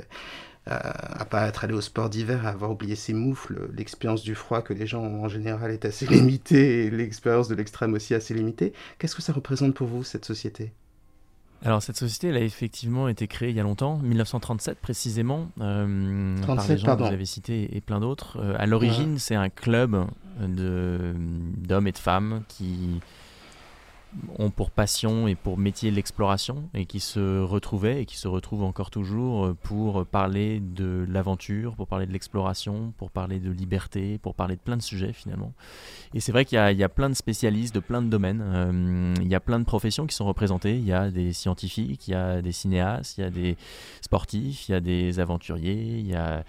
[0.68, 4.62] à pas être allé au sport d'hiver, à avoir oublié ses moufles, l'expérience du froid
[4.62, 8.34] que les gens ont en général est assez limitée et l'expérience de l'extrême aussi assez
[8.34, 8.74] limitée.
[9.00, 10.72] Qu'est-ce que ça représente pour vous, cette société?
[11.64, 16.36] Alors cette société, elle a effectivement été créée il y a longtemps, 1937 précisément, euh,
[16.46, 18.38] par les gens que vous avez cités et plein d'autres.
[18.40, 20.06] Euh, à l'origine, c'est un club
[20.40, 23.00] d'hommes et de femmes qui
[24.38, 28.64] ont pour passion et pour métier l'exploration et qui se retrouvaient et qui se retrouvent
[28.64, 34.18] encore toujours euh, pour parler de l'aventure, pour parler de l'exploration, pour parler de liberté,
[34.18, 35.54] pour parler de plein de sujets finalement.
[36.14, 39.28] Et c'est vrai qu'il y, a plein de spécialistes de plein de domaines, euh, il
[39.28, 42.16] y a plein de professions qui sont représentées, il y a des scientifiques, il y
[42.16, 43.58] a des cinéastes, il y a des
[44.02, 46.44] sportifs, il y a des aventuriers, il y a,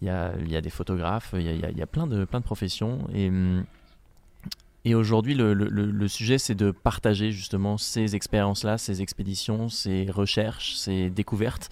[0.00, 2.06] il y a, il y a des photographes, il y a, il y a plein,
[2.06, 2.98] de, plein de professions.
[3.12, 3.64] Et hum,
[4.84, 10.06] et aujourd'hui, le, le, le, sujet, c'est de partager justement ces expériences-là, ces expéditions, ces
[10.10, 11.68] recherches, ces découvertes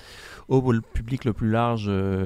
[0.49, 2.25] au public le plus large euh,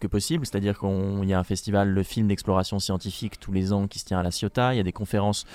[0.00, 0.44] que possible.
[0.44, 4.04] C'est-à-dire qu'il y a un festival, le film d'exploration scientifique tous les ans qui se
[4.04, 4.74] tient à La Ciotat.
[4.74, 5.46] Il y a des conférences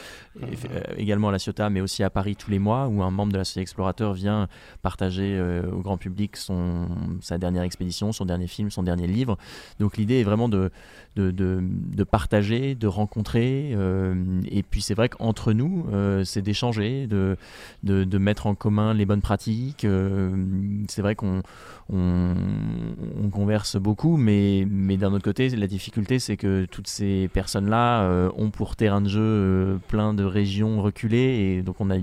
[0.41, 3.11] euh, euh, également à La Ciotat, mais aussi à Paris tous les mois, où un
[3.11, 4.47] membre de la Société Explorateur vient
[4.82, 5.39] partager
[5.72, 6.88] au grand public son,
[7.22, 9.38] sa dernière expédition, son dernier film, son dernier livre.
[9.80, 10.72] Donc l'idée est vraiment de,
[11.17, 13.76] de, de, de partager, de rencontrer.
[14.49, 15.86] Et puis c'est vrai qu'entre nous,
[16.24, 17.38] c'est d'échanger, de,
[17.84, 19.86] de, mettre en commun les bonnes pratiques.
[20.88, 21.41] c'est vrai qu'on
[21.91, 28.03] on, converse beaucoup, mais, mais d'un autre côté, la difficulté, c'est que toutes ces personnes-là
[28.03, 31.95] euh, ont pour terrain de jeu euh, plein de régions reculées, et donc on a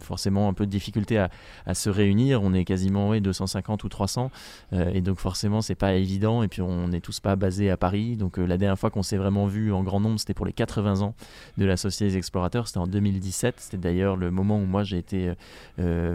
[0.00, 2.42] forcément un peu de difficulté à, se réunir.
[2.42, 4.30] On est quasiment ouais, 250 ou 300,
[4.72, 6.42] et donc forcément c'est pas évident.
[6.42, 8.16] Et puis on n'est tous pas basés à Paris.
[8.16, 11.00] Donc la dernière fois qu'on s'est vraiment vu en grand nombre, c'était pour les 80
[11.00, 11.14] ans
[11.58, 12.66] de la Société des Explorateurs.
[12.66, 13.56] C'était en 2017.
[13.58, 15.32] C'était d'ailleurs le moment où moi j'ai été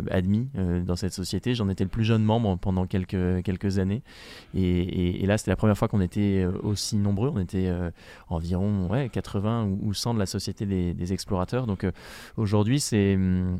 [0.09, 0.49] admis
[0.85, 1.55] dans cette société.
[1.55, 4.01] J'en étais le plus jeune membre pendant quelques, quelques années.
[4.55, 7.31] Et, là, c'était la première fois qu'on était aussi nombreux.
[7.33, 7.71] On était
[8.29, 11.67] environ ouais, 80 ou, 100 de la Société des, Explorateurs.
[11.67, 11.85] Donc
[12.37, 13.59] aujourd'hui, c'est hum,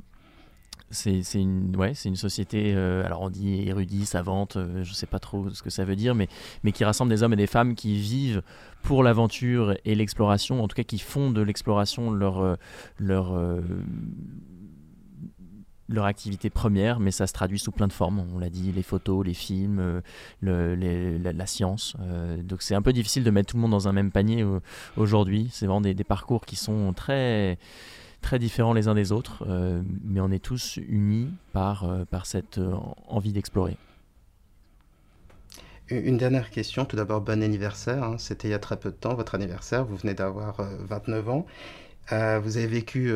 [0.92, 5.06] c'est une, ouais, une société, euh, alors on dit érudite, savante, euh, je ne sais
[5.06, 6.28] pas trop ce que ça veut dire, mais,
[6.64, 8.42] mais qui rassemble des hommes et des femmes qui vivent
[8.84, 12.56] pour l'aventure et l'exploration, en tout cas qui font de l'exploration leur, euh,
[13.00, 13.34] leur,
[15.88, 18.26] leur activité première, mais ça se traduit sous plein de formes.
[18.34, 20.02] On l'a dit, les photos, les films,
[20.42, 21.96] la, science.
[22.44, 24.46] donc c'est un peu difficile de mettre tout le monde dans un même panier
[24.98, 25.50] aujourd'hui.
[25.52, 27.58] C'est vraiment des, des, parcours qui sont très
[28.22, 32.26] très différents les uns des autres, euh, mais on est tous unis par, euh, par
[32.26, 32.74] cette euh,
[33.08, 33.78] envie d'explorer.
[35.90, 38.16] Une dernière question, tout d'abord bon anniversaire, hein.
[38.18, 41.46] c'était il y a très peu de temps, votre anniversaire, vous venez d'avoir 29 ans.
[42.10, 43.12] vous avez vécu,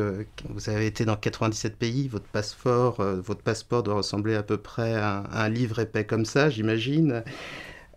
[0.50, 4.92] vous avez été dans 97 pays, votre passeport, votre passeport doit ressembler à peu près
[4.92, 7.24] à un livre épais comme ça, j'imagine.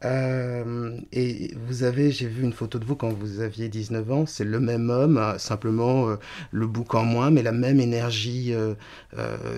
[0.06, 4.26] Euh, et vous avez, j'ai vu une photo de vous quand vous aviez 19 ans,
[4.26, 6.16] c'est le même homme, euh, simplement euh,
[6.52, 8.54] le bouc en moins, mais la même énergie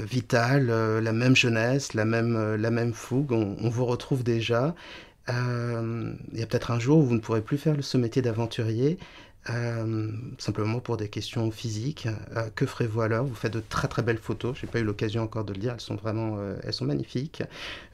[0.09, 4.75] vitale, la même jeunesse, la même, la même fougue, on, on vous retrouve déjà.
[5.27, 8.97] il y a peut-être un jour où vous ne pourrez plus faire ce métier d'aventurier,
[9.49, 12.07] euh, simplement pour des questions physiques.
[12.35, 13.25] Euh, que ferez-vous alors?
[13.25, 14.55] Vous faites de très très belles photos.
[14.59, 15.73] J'ai pas eu l'occasion encore de le dire.
[15.73, 17.41] Elles sont vraiment, euh, elles sont magnifiques.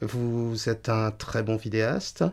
[0.02, 2.24] Vous êtes un très bon vidéaste.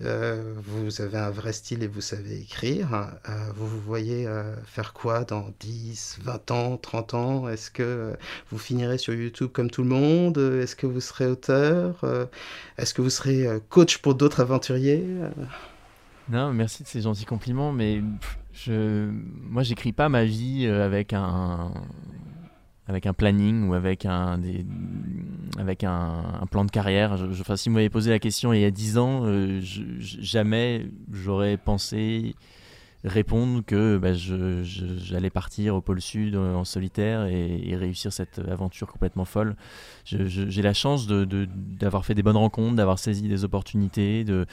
[0.00, 3.10] vous avez un vrai style et vous savez écrire.
[3.54, 4.26] vous vous voyez
[4.64, 7.48] faire quoi dans 10, 20 ans, 30 ans?
[7.48, 8.16] Est-ce que
[8.50, 10.38] vous finirez sur YouTube comme tout le monde?
[10.38, 12.04] Est-ce que vous serez auteur?
[12.78, 15.04] Est-ce que vous serez coach pour d'autres aventuriers?
[16.28, 18.00] Non, merci de ces gentils compliments, mais
[18.52, 21.72] je, moi, j'écris pas ma vie euh, avec un,
[22.86, 24.40] avec un planning ou avec un,
[25.58, 27.16] avec un, plan de carrière.
[27.40, 31.56] Enfin, si vous m'avez posé la question il y a 10 ans, euh, jamais j'aurais
[31.56, 32.34] pensé
[33.04, 38.92] répondre que bah, j'allais partir au pôle sud euh, en solitaire et, réussir cette aventure
[38.92, 39.56] complètement folle.
[40.04, 44.46] J'ai la chance d'avoir fait des bonnes rencontres, d'avoir saisi des opportunités, de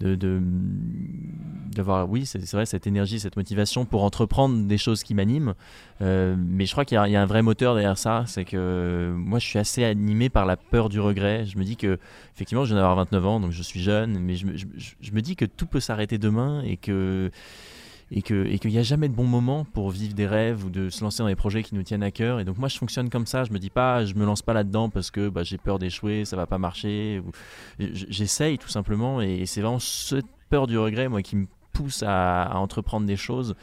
[0.00, 5.54] d'avoir, oui, c'est vrai, cette énergie, cette motivation pour entreprendre des choses qui m'animent.
[6.00, 9.38] Euh, mais je crois qu'il y, a un vrai moteur derrière ça, c'est que moi,
[9.38, 11.44] je suis assez animé par la peur du regret.
[11.46, 11.98] Je me dis que,
[12.34, 14.46] effectivement, je viens d'avoir 29 ans, donc je suis jeune, mais je,
[15.00, 17.30] je me dis que tout peut s'arrêter demain et que
[18.10, 20.90] et qu'il et n'y a jamais de bon moment pour vivre des rêves ou de
[20.90, 22.40] se lancer dans des projets qui nous tiennent à cœur.
[22.40, 24.52] Et donc moi je fonctionne comme ça, je me dis pas je me lance pas
[24.52, 27.22] là-dedans parce que bah, j'ai peur d'échouer, ça va pas marcher.
[27.78, 32.50] J'essaye tout simplement et c'est vraiment cette peur du regret moi qui me pousse à
[32.54, 33.54] entreprendre des choses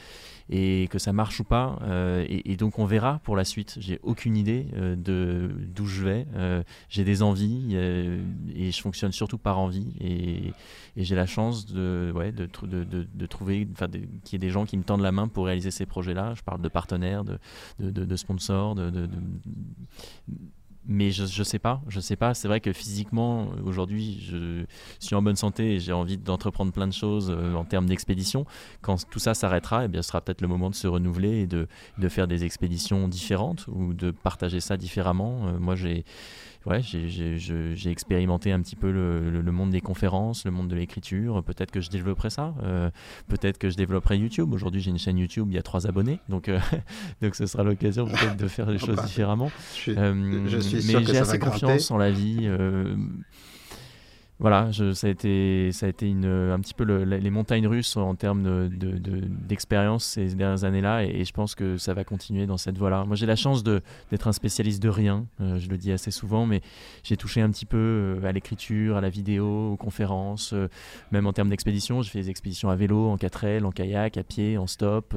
[0.50, 1.78] et que ça marche ou pas.
[1.84, 3.78] Euh, et, donc on verra pour la suite.
[3.80, 6.28] J'ai aucune idée euh, de d'où je vais.
[6.36, 9.94] Euh, j'ai des envies et je fonctionne surtout par envie.
[10.00, 10.54] Et,
[10.96, 13.68] j'ai la chance de, ouais, de, de, de, trouver
[14.24, 16.34] qu'il y ait des gens qui me tendent la main pour réaliser ces projets-là.
[16.34, 17.38] Je parle de partenaires, de,
[17.80, 19.08] de, sponsors, de
[20.88, 22.34] mais je, je sais pas, je sais pas.
[22.34, 24.66] C'est vrai que physiquement, aujourd'hui, je
[25.00, 28.46] suis en bonne santé et j'ai envie d'entreprendre plein de choses euh, en termes d'expédition.
[28.82, 31.48] Quand tout ça s'arrêtera, eh bien, ce sera peut-être le moment de se renouveler et
[31.48, 31.68] de,
[31.98, 35.48] de, faire des expéditions différentes ou de partager ça différemment.
[35.48, 36.06] Euh, moi, j'ai
[36.68, 41.44] ouais, j'ai expérimenté un petit peu le, le, monde des conférences, le monde de l'écriture.
[41.44, 42.54] Peut-être que je développerai ça.
[42.64, 42.90] Euh,
[43.28, 44.54] peut-être que je développerai YouTube.
[44.54, 46.20] Aujourd'hui, j'ai une chaîne YouTube, il y a trois abonnés.
[46.30, 46.60] Donc, euh,
[47.22, 49.52] donc ce sera l'occasion peut-être de faire les choses différemment.
[49.74, 52.50] Je suis, euh, je suis mais j'ai assez confiance en la vie
[54.40, 57.98] voilà, je, ça a été, ça a été une, un petit peu les montagnes russes
[57.98, 62.46] en termes d'expérience de, de, ces dernières années-là, et, je pense que ça va continuer
[62.46, 63.04] dans cette voie-là.
[63.06, 66.46] Moi, j'ai la chance d'être un spécialiste de rien, euh, je le dis assez souvent,
[66.46, 66.62] mais
[67.04, 70.70] j'ai touché un petit peu euh, à l'écriture, à la vidéo, aux conférences, euh,
[71.12, 72.04] même en termes d'expédition.
[72.04, 75.16] J'ai fait des expéditions à vélo, en 4L, en kayak, à pied, en stop.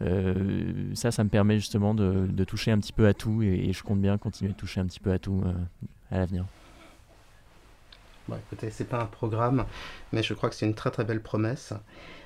[0.00, 3.82] ça, ça me permet justement de, toucher un petit peu à tout, et, et, je
[3.82, 5.42] compte bien continuer de toucher un petit peu à tout
[6.10, 6.44] à l'avenir.
[8.26, 9.66] Bon, écoutez, c'est pas un programme,
[10.12, 11.74] mais je crois que c'est une très très belle promesse.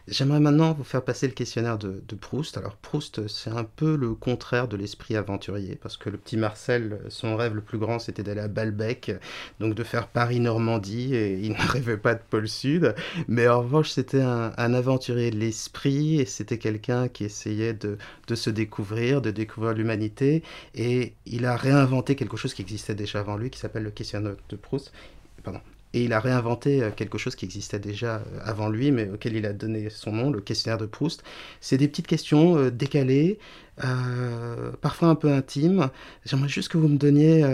[0.06, 2.56] J'aimerais maintenant vous faire passer le questionnaire de, Proust.
[2.56, 7.00] Alors Proust, c'est un peu le contraire de l'esprit aventurier, parce que le petit Marcel,
[7.08, 9.10] son rêve le plus grand, c'était d'aller à Balbec,
[9.58, 12.94] donc de faire Paris-Normandie, et il ne rêvait pas de pôle Sud.
[13.26, 18.34] Mais en revanche, c'était un, aventurier de l'esprit, et c'était quelqu'un qui essayait de, de
[18.36, 20.44] se découvrir, de découvrir l'humanité,
[20.76, 24.36] et il a réinventé quelque chose qui existait déjà avant lui, qui s'appelle le questionnaire
[24.48, 24.92] de Proust.
[25.42, 25.60] Pardon,
[25.94, 29.36] et il a réinventé euh, quelque chose qui existait déjà euh, avant lui, mais auquel
[29.36, 31.22] il a donné son nom, le questionnaire de Proust.
[31.60, 33.38] C'est des petites questions euh, décalées,
[34.80, 35.90] parfois un peu intimes.
[36.24, 37.46] J'aimerais juste que vous me donniez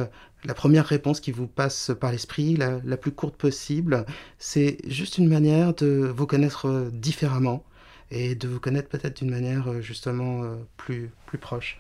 [0.45, 4.07] la première réponse qui vous passe par l'esprit, la, la, plus courte possible.
[4.39, 7.63] C'est juste une manière de vous connaître différemment
[8.11, 11.79] et de vous connaître peut-être d'une manière justement plus, plus proche.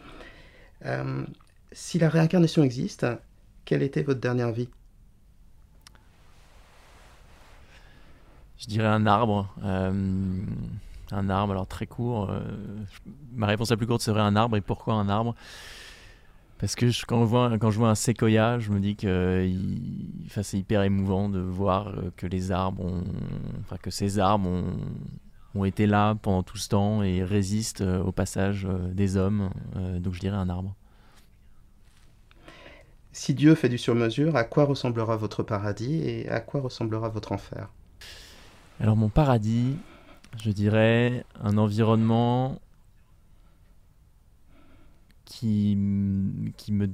[1.72, 3.06] si la réincarnation existe,
[3.64, 4.68] quelle était votre dernière vie?
[8.64, 9.54] Je dirais un arbre.
[9.62, 10.42] Euh,
[11.12, 12.30] un arbre, alors très court.
[12.30, 12.40] Euh,
[13.34, 14.56] ma réponse la plus courte serait un arbre.
[14.56, 15.34] Et pourquoi un arbre?
[16.58, 17.26] Parce que quand,
[17.70, 19.46] je vois, un séquoia, je me dis que
[20.30, 23.02] c'est hyper émouvant de voir que les arbres
[23.60, 24.48] enfin, que ces arbres
[25.54, 29.50] ont, été là pendant tout ce temps et résistent au passage des hommes.
[29.76, 30.74] Euh, donc je dirais un arbre.
[33.12, 37.32] Si Dieu fait du sur-mesure, à quoi ressemblera votre paradis et à quoi ressemblera votre
[37.32, 37.68] enfer?
[38.80, 39.76] Alors mon paradis,
[40.36, 42.60] je dirais un environnement
[45.24, 46.88] qui, me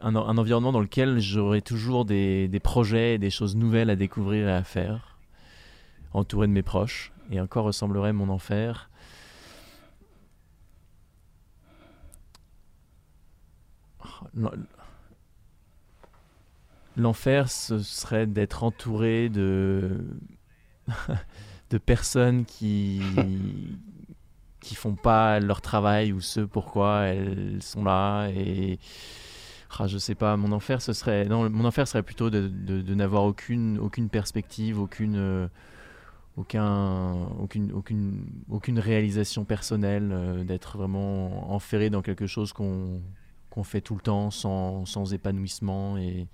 [0.00, 4.52] un, environnement dans lequel j'aurai toujours des, des, projets, des choses nouvelles à découvrir et
[4.52, 5.18] à faire,
[6.12, 7.12] entouré de mes proches.
[7.30, 8.88] Et encore ressemblerait mon enfer
[16.96, 20.18] L'enfer, ce serait d'être entouré de
[21.70, 23.00] de personnes qui
[24.60, 28.78] qui font pas leur travail ou ce pourquoi elles sont là et
[29.78, 32.94] ah, je sais pas mon enfer ce serait non mon enfer serait plutôt de, de,
[32.94, 35.48] n'avoir aucune aucune perspective aucune euh,
[36.38, 43.02] aucun aucune aucune aucune réalisation personnelle euh, d'être vraiment enferré dans quelque chose qu'on
[43.56, 46.26] qu'on fait tout le temps sans, sans épanouissement et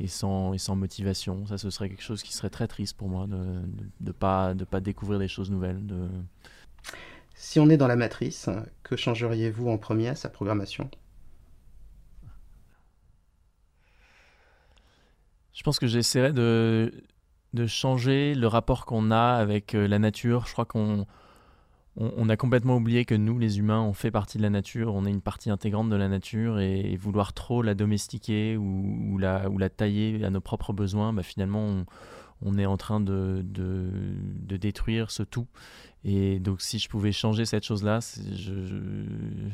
[0.00, 1.46] et sans, et sans motivation.
[1.46, 3.62] Ça, ce serait quelque chose qui serait très triste pour moi de ne
[4.00, 5.86] de, pas, de pas découvrir des choses nouvelles.
[5.86, 6.08] De...
[7.34, 8.48] Si on est dans la matrice,
[8.82, 10.90] que changeriez-vous en premier à sa programmation?
[15.52, 16.92] Je pense que j'essaierais de,
[17.52, 20.46] de changer le rapport qu'on a avec euh, la nature.
[20.46, 21.06] Je crois qu'on
[21.96, 25.06] on, a complètement oublié que nous, les humains, on fait partie de la nature, on
[25.06, 30.24] est une partie intégrante de la nature, et, vouloir trop la domestiquer ou, la, tailler
[30.24, 31.84] à nos propres besoins, bah, finalement,
[32.42, 33.44] on, est en train de,
[34.48, 35.46] détruire ce tout.
[36.04, 38.00] Et donc, si je pouvais changer cette chose-là,
[38.32, 38.52] je,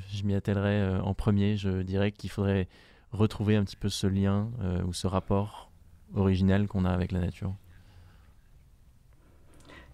[0.08, 1.56] je, m'y attellerais euh, en premier.
[1.56, 2.66] Je dirais qu'il faudrait
[3.12, 5.70] retrouver un petit peu ce lien euh, ou ce rapport
[6.14, 7.54] originel qu'on a avec la nature.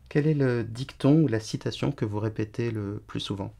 [0.08, 3.52] Quel est le dicton ou la citation que vous répétez le plus souvent?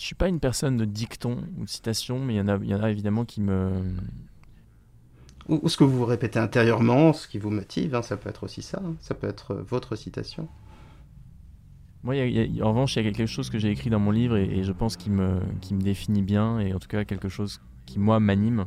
[0.00, 2.56] Je suis pas une personne de dicton ou de citation, mais il y, en a,
[2.56, 3.70] y en a évidemment qui me...
[5.48, 8.62] Ou, ce que vous répétez intérieurement, ce qui vous motive, hein, ça peut être aussi
[8.62, 8.94] ça, hein.
[9.00, 10.48] ça peut être votre citation.
[12.02, 14.44] Moi, en revanche, il y a quelque chose que j'ai écrit dans mon livre et,
[14.44, 17.60] et je pense qui me, qui me définit bien, et en tout cas quelque chose
[17.86, 18.66] qui, moi, m'anime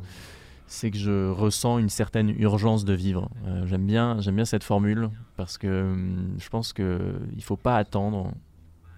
[0.68, 3.30] c'est que je ressens une certaine urgence de vivre.
[3.46, 7.56] Euh, j'aime bien, j'aime bien cette formule parce que hum, je pense que il faut
[7.56, 8.32] pas attendre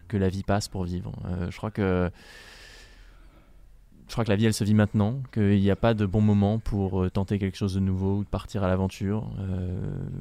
[0.07, 1.13] que la vie passe pour vivre.
[1.26, 2.11] Euh, je crois que
[4.10, 6.20] je crois que la vie elle se vit maintenant, qu'il n'y a pas de bon
[6.20, 9.30] moment pour euh, tenter quelque chose de nouveau ou de partir à l'aventure.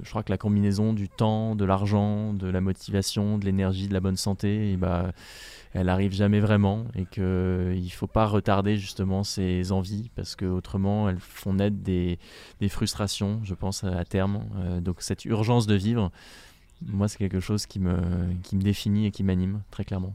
[0.03, 3.95] je crois que la combinaison du temps, de l'argent, de la motivation, de l'énergie, de
[3.95, 5.13] la bonne santé, bah
[5.75, 10.47] elle arrive jamais vraiment et qu'il ne faut pas retarder justement ses envies parce que
[10.47, 12.19] autrement elles font naître des,
[12.69, 14.45] frustrations, je pense, à terme.
[14.57, 16.11] Euh, donc cette urgence de vivre,
[16.87, 17.99] moi, c'est quelque chose qui me,
[18.43, 20.15] qui me définit et qui m'anime très clairement.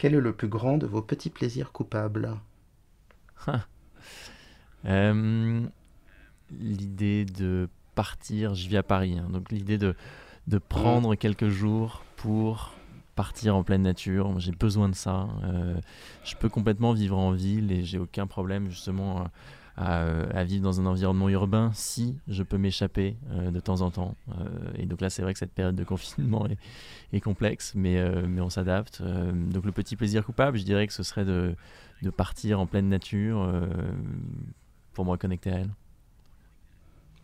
[0.00, 2.34] Quel est le plus grand de vos petits plaisirs coupables
[4.86, 5.60] euh,
[6.58, 9.94] L'idée de partir, je vis à Paris, hein, donc l'idée de,
[10.46, 12.72] de prendre quelques jours pour
[13.14, 14.40] partir en pleine nature.
[14.40, 15.28] J'ai besoin de ça.
[15.44, 15.78] Euh,
[16.24, 19.26] je peux complètement vivre en ville et j'ai aucun problème justement
[19.76, 24.14] à, vivre dans un environnement urbain si je peux m'échapper euh, de temps en temps.
[24.28, 24.32] Euh,
[24.76, 26.46] et donc là, c'est vrai que cette période de confinement
[27.12, 29.02] est, complexe, mais, mais on s'adapte.
[29.02, 31.54] donc le petit plaisir coupable, je dirais que ce serait de,
[32.02, 33.52] de partir en pleine nature
[34.92, 35.70] pour me reconnecter à elle.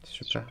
[0.05, 0.47] Super.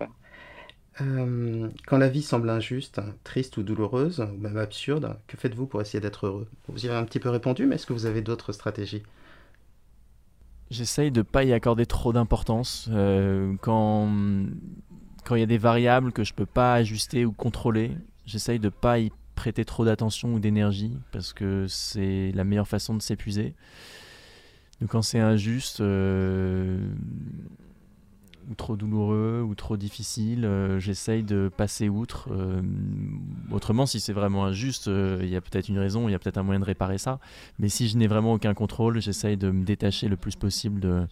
[1.01, 5.81] Euh, quand la vie semble injuste, triste ou douloureuse, ou même absurde, que faites-vous pour
[5.81, 6.47] essayer d'être heureux?
[6.67, 9.03] Vous y avez un petit peu répondu, mais est-ce que vous avez d'autres stratégies?
[10.71, 12.89] J'essaye de ne pas y accorder trop d'importance.
[12.91, 14.09] Euh, quand
[15.25, 18.65] quand il y a des variables que je peux pas ajuster ou contrôler, j'essaye de
[18.65, 23.01] ne pas y prêter trop d'attention ou d'énergie parce que c'est la meilleure façon de
[23.01, 23.55] s'épuiser.
[24.81, 26.89] Donc quand c'est injuste, euh,
[28.49, 32.29] ou trop douloureux ou trop difficile, euh, j'essaye de passer outre.
[32.31, 32.61] Euh,
[33.51, 36.19] autrement, si c'est vraiment injuste, euh, il y a peut-être une raison, il y a
[36.19, 37.19] peut-être un moyen de réparer ça.
[37.59, 41.07] Mais si je n'ai vraiment aucun contrôle, j'essaye de me détacher le plus possible de,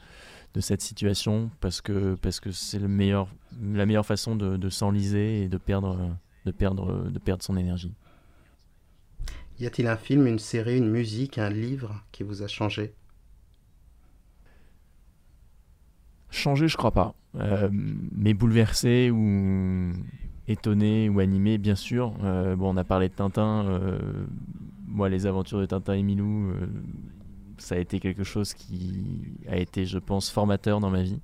[0.53, 3.27] de cette situation parce que parce que c'est le meilleur,
[3.61, 6.15] la meilleure façon de, de s'enliser et de perdre,
[6.45, 7.93] de, perdre, de perdre son énergie.
[9.59, 12.93] Y a-t-il un film, une série, une musique, un livre qui vous a changé?
[16.33, 17.13] Changer, je crois pas.
[17.35, 19.91] Euh, mais bouleversé ou
[20.47, 22.15] étonné ou animé, bien sûr.
[22.23, 23.63] Euh, bon, on a parlé de Tintin.
[23.67, 23.99] Euh,
[24.87, 26.51] moi, les aventures de Tintin et Milou,
[27.59, 31.19] ça a été quelque chose qui a été, je pense, formateur dans ma vie.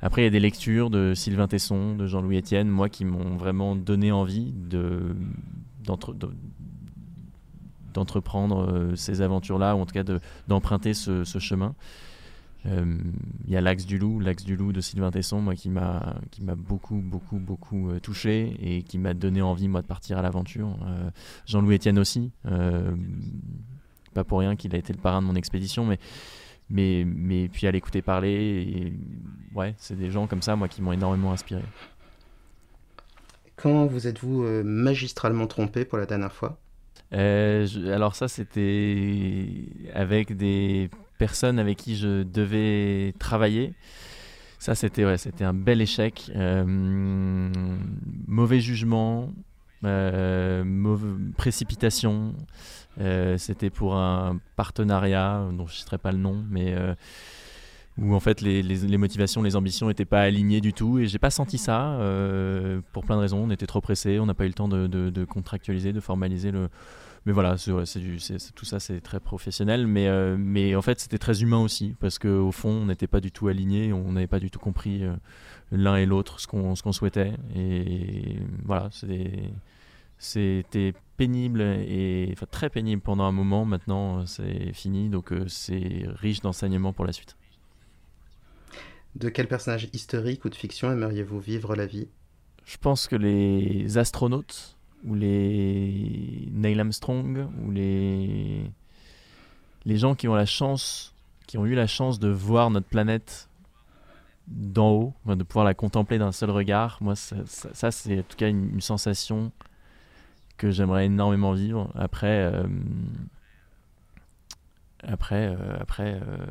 [0.00, 3.36] Après, il y a des lectures de Sylvain Tesson, de Jean-Louis Etienne, moi, qui m'ont
[3.36, 5.14] vraiment donné envie de,
[7.92, 10.04] d'entreprendre ces aventures-là, ou en tout cas
[10.48, 11.74] d'emprunter ce chemin.
[12.66, 12.98] Euh,
[13.46, 16.16] il y a l'axe du loup, l'axe du loup de Sylvain Tesson, moi qui m'a
[16.30, 20.18] qui m'a beaucoup beaucoup beaucoup euh, touché et qui m'a donné envie moi de partir
[20.18, 20.76] à l'aventure.
[20.86, 21.10] Euh,
[21.46, 22.32] Jean-Louis Etienne aussi,
[24.14, 25.98] pas pour rien qu'il a été le parrain de mon expédition, mais
[26.68, 28.92] mais mais puis à l'écouter parler, et,
[29.56, 31.62] ouais, c'est des gens comme ça moi qui m'ont énormément inspiré.
[33.54, 36.58] Quand vous êtes-vous magistralement trompé pour la dernière fois?
[37.12, 39.46] Alors ça c'était
[39.94, 43.74] avec des personnes avec qui je devais travailler.
[44.58, 45.04] Ça, c'était
[45.44, 46.30] un bel échec.
[46.34, 46.64] Euh,
[48.26, 49.32] mauvais jugement,
[49.84, 50.64] euh,
[51.36, 52.34] précipitation.
[53.00, 56.74] Euh, c'était pour un partenariat dont je ne citerai pas le nom, mais
[57.98, 60.98] où en fait les, motivations, les ambitions n'étaient pas alignées du tout.
[60.98, 61.96] Et j'ai pas senti ça
[62.92, 63.44] pour plein de raisons.
[63.44, 66.68] On était trop pressé, on n'a pas eu le temps de contractualiser, de formaliser le,
[67.28, 67.70] mais voilà, c'est,
[68.54, 72.18] tout ça c'est très professionnel, mais, euh, mais en fait c'était très humain aussi, parce
[72.18, 75.14] qu'au fond on n'était pas du tout alignés, on n'avait pas du tout compris euh,
[75.70, 77.34] l'un et l'autre ce qu'on, ce qu'on souhaitait.
[77.54, 78.88] Et voilà,
[80.16, 86.06] c'était pénible et enfin, très pénible pendant un moment, maintenant c'est fini, donc euh, c'est
[86.06, 87.36] riche d'enseignements pour la suite.
[89.16, 92.08] De quel personnage historique ou de fiction aimeriez-vous vivre la vie?
[92.64, 98.62] Je pense que les astronautes ou les Neil Armstrong, ou les,
[99.84, 101.14] les gens qui ont la chance,
[101.46, 103.48] qui ont eu la chance de voir notre planète
[104.48, 106.98] d'en haut, de pouvoir la contempler d'un seul regard.
[107.00, 109.52] Moi, ça, c'est en tout cas une, sensation
[110.56, 111.92] que j'aimerais énormément vivre.
[111.94, 112.66] Après, euh,
[115.02, 115.56] après, euh.
[116.00, 116.46] Euh,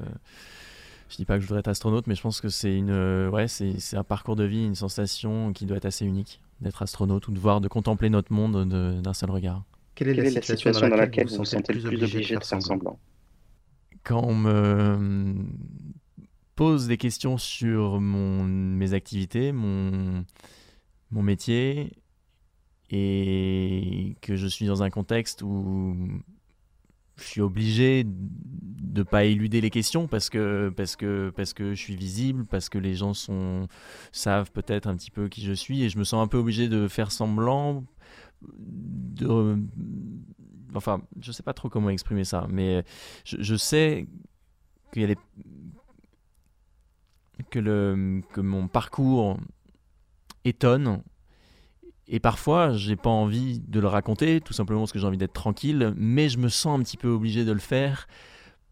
[1.09, 3.47] je dis pas que je voudrais être astronaute, mais je pense que c'est une, ouais,
[3.47, 7.31] c'est un parcours de vie, une sensation qui doit être assez unique d'être astronaute ou
[7.31, 8.67] de voir, de contempler notre monde
[9.01, 9.63] d'un seul regard.
[9.95, 12.99] Quelle est, la, situation, dans laquelle, vous vous sentez le plus obligé de faire semblant
[14.03, 15.45] Quand on me
[16.55, 20.23] pose des questions sur mon, mes activités, mon,
[21.11, 21.91] mon métier,
[22.89, 25.95] et que je suis dans un contexte où
[27.18, 31.82] je suis obligé de pas éluder les questions parce que parce que parce que je
[31.82, 33.68] suis visible parce que les gens sont
[34.11, 36.70] savent peut-être un petit peu qui je suis et je me sens un peu obligé
[36.70, 37.84] de faire semblant
[38.57, 39.57] de
[40.76, 42.84] enfin je sais pas trop comment exprimer ça mais
[43.26, 44.07] je, sais
[44.91, 45.18] qu'il y a des
[47.49, 49.38] que le que mon parcours
[50.43, 51.01] étonne
[52.07, 55.33] et parfois, j'ai pas envie de le raconter, tout simplement parce que j'ai envie d'être
[55.33, 58.07] tranquille, mais je me sens un petit peu obligé de le faire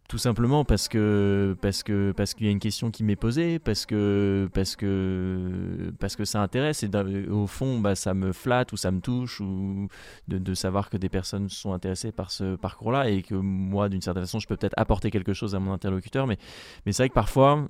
[0.07, 3.57] tout simplement parce que parce que parce qu'il y a une question qui m'est posée,
[3.57, 6.89] parce que parce que parce que ça intéresse et
[7.27, 9.87] au fond bah, ça me flatte ou ça me touche ou
[10.27, 14.23] de, savoir que des personnes sont intéressées par ce parcours-là et que moi d'une certaine
[14.23, 16.27] façon je peux peut-être apporter quelque chose à mon interlocuteur.
[16.27, 16.37] Mais
[16.85, 17.67] mais c'est vrai que parfois,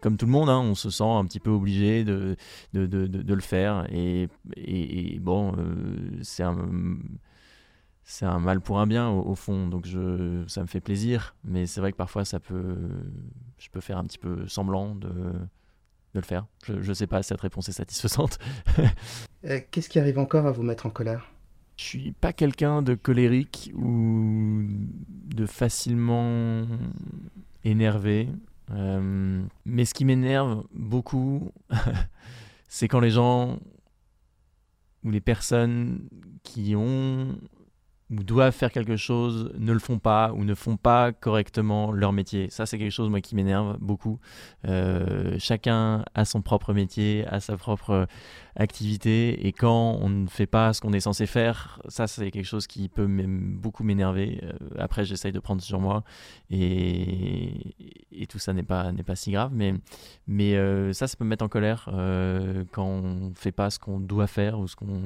[0.00, 2.36] comme tout le monde, hein, on se sent un petit peu obligé de
[2.74, 6.56] de, de, de le faire et, et, bon euh, c'est un
[8.10, 11.66] c'est un mal pour un bien au, fond, donc je, ça me fait plaisir, mais
[11.66, 12.74] c'est vrai que parfois ça peut,
[13.58, 16.46] je peux faire un petit peu semblant de, de le faire.
[16.66, 18.38] Je ne sais pas si cette réponse est satisfaisante.
[19.44, 21.30] Euh, qu'est-ce qui arrive encore à vous mettre en colère?
[21.76, 24.64] Je suis pas quelqu'un de colérique ou
[25.06, 26.66] de facilement
[27.62, 28.28] énervé,
[28.72, 31.52] euh, mais ce qui m'énerve beaucoup,
[32.68, 33.60] c'est quand les gens
[35.04, 36.08] où les personnes
[36.42, 37.38] qui ont
[38.10, 42.12] ou doivent faire quelque chose ne le font pas ou ne font pas correctement leur
[42.12, 42.48] métier.
[42.50, 44.18] Ça, c'est quelque chose moi qui m'énerve beaucoup.
[44.66, 48.06] Euh, chacun a son propre métier, a sa propre
[48.58, 52.44] activité, et quand on ne fait pas ce qu'on est censé faire, ça, c'est quelque
[52.44, 54.40] chose qui peut beaucoup m'énerver.
[54.42, 56.04] Euh, après, j'essaye de prendre sur moi,
[56.50, 57.74] et,
[58.12, 59.74] et tout ça n'est pas n'est pas si grave, mais
[60.26, 61.88] mais euh, ça, ça peut me mettre en colère
[62.72, 65.02] quand on ne fait pas ce qu'on doit faire ou ce qu'on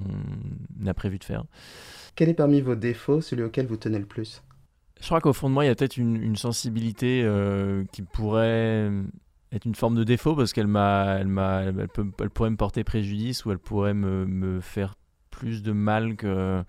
[0.87, 1.45] a prévu de faire.
[2.15, 4.43] Quel est parmi vos défauts celui auquel vous tenez le plus?
[5.03, 8.89] Je crois qu'au fond de moi, il y a peut-être une, sensibilité euh, qui pourrait
[9.53, 11.89] être une forme de défaut parce qu'elle m'a, elle, m'a, elle,
[12.31, 14.95] pourrait me porter préjudice ou elle pourrait me, me faire
[15.31, 16.65] plus de mal que,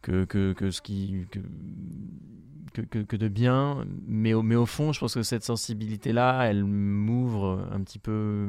[0.00, 1.26] que, que, que ce qui.
[2.74, 6.64] Que, que, de bien, mais au, mais au fond, je pense que cette sensibilité-là, elle
[6.64, 8.48] m'ouvre un petit peu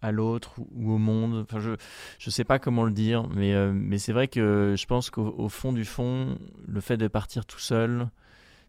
[0.00, 1.44] à l'autre ou au monde.
[1.46, 4.86] Enfin, je ne sais pas comment le dire, mais, euh, mais c'est vrai que je
[4.86, 8.08] pense qu'au fond du fond, le fait de partir tout seul,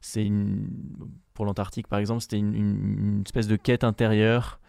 [0.01, 0.69] c'est une,
[1.33, 4.59] pour l'Antarctique par exemple, c'était une, espèce de quête intérieure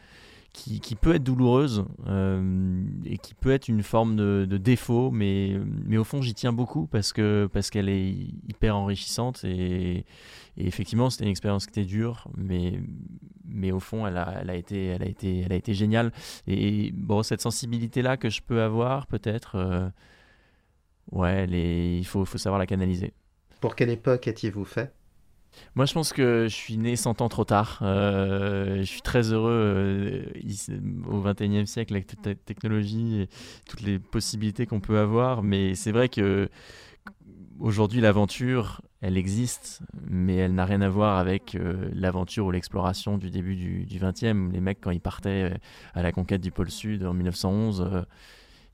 [0.53, 5.59] qui, qui peut être douloureuse euh, et qui peut être une forme de, défaut, mais,
[5.85, 8.11] mais au fond j'y tiens beaucoup parce que parce qu'elle est
[8.49, 10.05] hyper enrichissante et,
[10.57, 12.81] effectivement c'était une expérience qui était dure, mais
[13.49, 16.13] mais au fond, elle a, elle a, été, elle a, été, elle a été géniale.
[16.47, 19.89] Et bon, cette sensibilité-là que je peux avoir, peut-être, euh,
[21.13, 23.13] ouais, il faut, faut savoir la canaliser.
[23.61, 24.93] Pour quelle époque étiez-vous fait?
[25.75, 27.81] Moi, je pense que je suis né 100 ans trop tard.
[27.83, 30.23] Euh, je suis très heureux euh,
[31.09, 33.29] au 21e siècle avec toute la technologie et
[33.69, 35.43] toutes les possibilités qu'on peut avoir.
[35.43, 36.49] Mais c'est vrai que
[37.61, 43.19] aujourd'hui, l'aventure, elle existe, mais elle n'a rien à voir avec euh, l'aventure ou l'exploration
[43.19, 44.51] du début du, du 20e.
[44.53, 45.53] Les mecs, quand ils partaient
[45.95, 48.05] à la conquête du pôle Sud en 1911,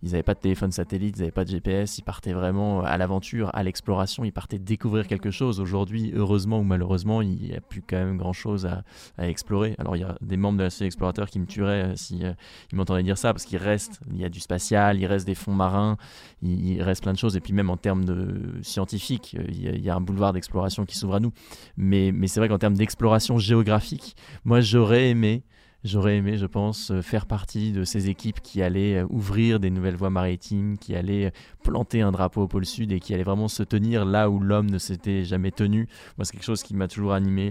[0.04, 2.98] ils n'avaient pas de téléphone satellite, ils n'avaient pas de GPS, ils partaient vraiment à
[2.98, 5.60] l'aventure, à l'exploration, ils partaient découvrir quelque chose.
[5.60, 8.84] Aujourd'hui, heureusement ou malheureusement, il n'y a plus quand même grand-chose à,
[9.18, 9.74] explorer.
[9.78, 12.22] Alors il y a des membres de la société explorateur qui me tueraient euh, si
[12.22, 12.34] euh,
[12.70, 15.34] ils m'entendaient dire ça, parce qu'il reste, il y a du spatial, il reste des
[15.34, 15.96] fonds marins,
[16.42, 19.88] il, reste plein de choses, et puis même en termes de scientifiques, euh, il y,
[19.88, 21.32] a, un boulevard d'exploration qui s'ouvre à nous.
[21.78, 25.44] Mais c'est vrai qu'en termes d'exploration géographique, moi j'aurais aimé
[25.84, 29.68] J'aurais aimé, je pense, euh, faire partie de ces équipes qui allaient euh, ouvrir des
[29.68, 31.30] nouvelles voies maritimes, qui allaient euh,
[31.62, 34.70] planter un drapeau au pôle sud et qui allaient vraiment se tenir là où l'homme
[34.70, 35.86] ne s'était jamais tenu.
[36.16, 37.50] Moi, c'est quelque chose qui m'a toujours animé,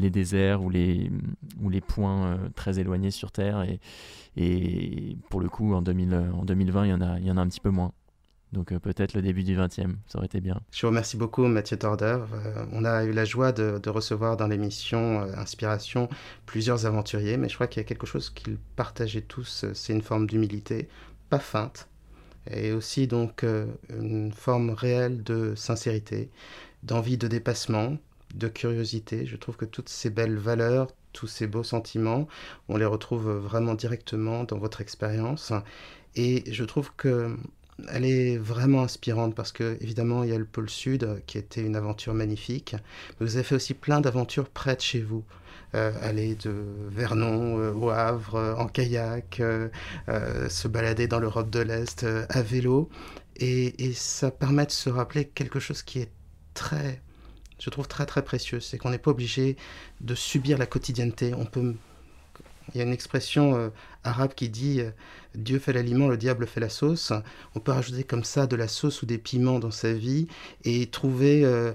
[0.00, 1.10] les, déserts ou les,
[1.86, 3.64] points très éloignés sur Terre.
[4.36, 7.36] Et, pour le coup, en, 2000, en 2020, il y, en a, il y en
[7.36, 7.92] a un petit peu moins.
[8.52, 10.60] Donc euh, peut-être le début du 20e, ça aurait été bien.
[10.72, 12.18] Je vous remercie beaucoup Mathieu Torder.
[12.32, 16.08] Euh, on a eu la joie de, recevoir dans l'émission euh, Inspiration
[16.46, 20.02] plusieurs aventuriers, mais je crois qu'il y a quelque chose qu'ils partageaient tous, c'est une
[20.02, 20.88] forme d'humilité,
[21.28, 21.88] pas feinte,
[22.50, 23.44] et aussi donc
[23.88, 26.30] une forme réelle de sincérité,
[26.82, 27.96] d'envie de dépassement,
[28.34, 29.26] de curiosité.
[29.26, 32.26] Je trouve que toutes ces belles valeurs, tous ces beaux sentiments,
[32.68, 35.52] on les retrouve vraiment directement dans votre expérience.
[36.16, 37.36] Et je trouve que
[37.92, 41.62] elle est vraiment inspirante parce que, évidemment, il y a le pôle Sud qui était
[41.62, 42.74] une aventure magnifique.
[43.18, 45.24] Mais vous avez fait aussi plein d'aventures près de chez vous.
[45.76, 49.40] Euh, aller de Vernon euh, au Havre euh, en kayak,
[50.08, 52.88] se balader dans l'Europe de l'Est à vélo.
[53.36, 56.10] Et, et, ça permet de se rappeler quelque chose qui est
[56.54, 57.00] très,
[57.58, 58.60] je trouve très très précieux.
[58.60, 59.56] C'est qu'on n'est pas obligé
[60.00, 61.34] de subir la quotidienneté.
[61.34, 61.74] On peut
[62.74, 63.68] il y a une expression euh,
[64.04, 64.90] arabe qui dit euh,
[65.34, 67.12] Dieu fait l'aliment, le diable fait la sauce.
[67.54, 70.26] On peut rajouter comme ça de la sauce ou des piments dans sa vie
[70.64, 71.72] et trouver euh,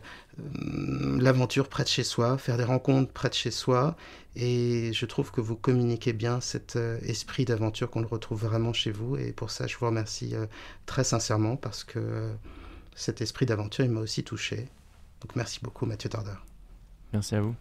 [1.19, 3.95] l'aventure près de chez soi, faire des rencontres près de chez soi.
[4.35, 8.91] Et je trouve que vous communiquez bien cet esprit d'aventure qu'on le retrouve vraiment chez
[8.91, 9.15] vous.
[9.15, 10.35] Et pour ça, je vous remercie
[10.85, 12.33] très sincèrement parce que
[12.95, 14.67] cet esprit d'aventure, il m'a aussi touché.
[15.21, 16.45] Donc merci beaucoup, Mathieu Tardeur.
[17.13, 17.55] Merci à vous.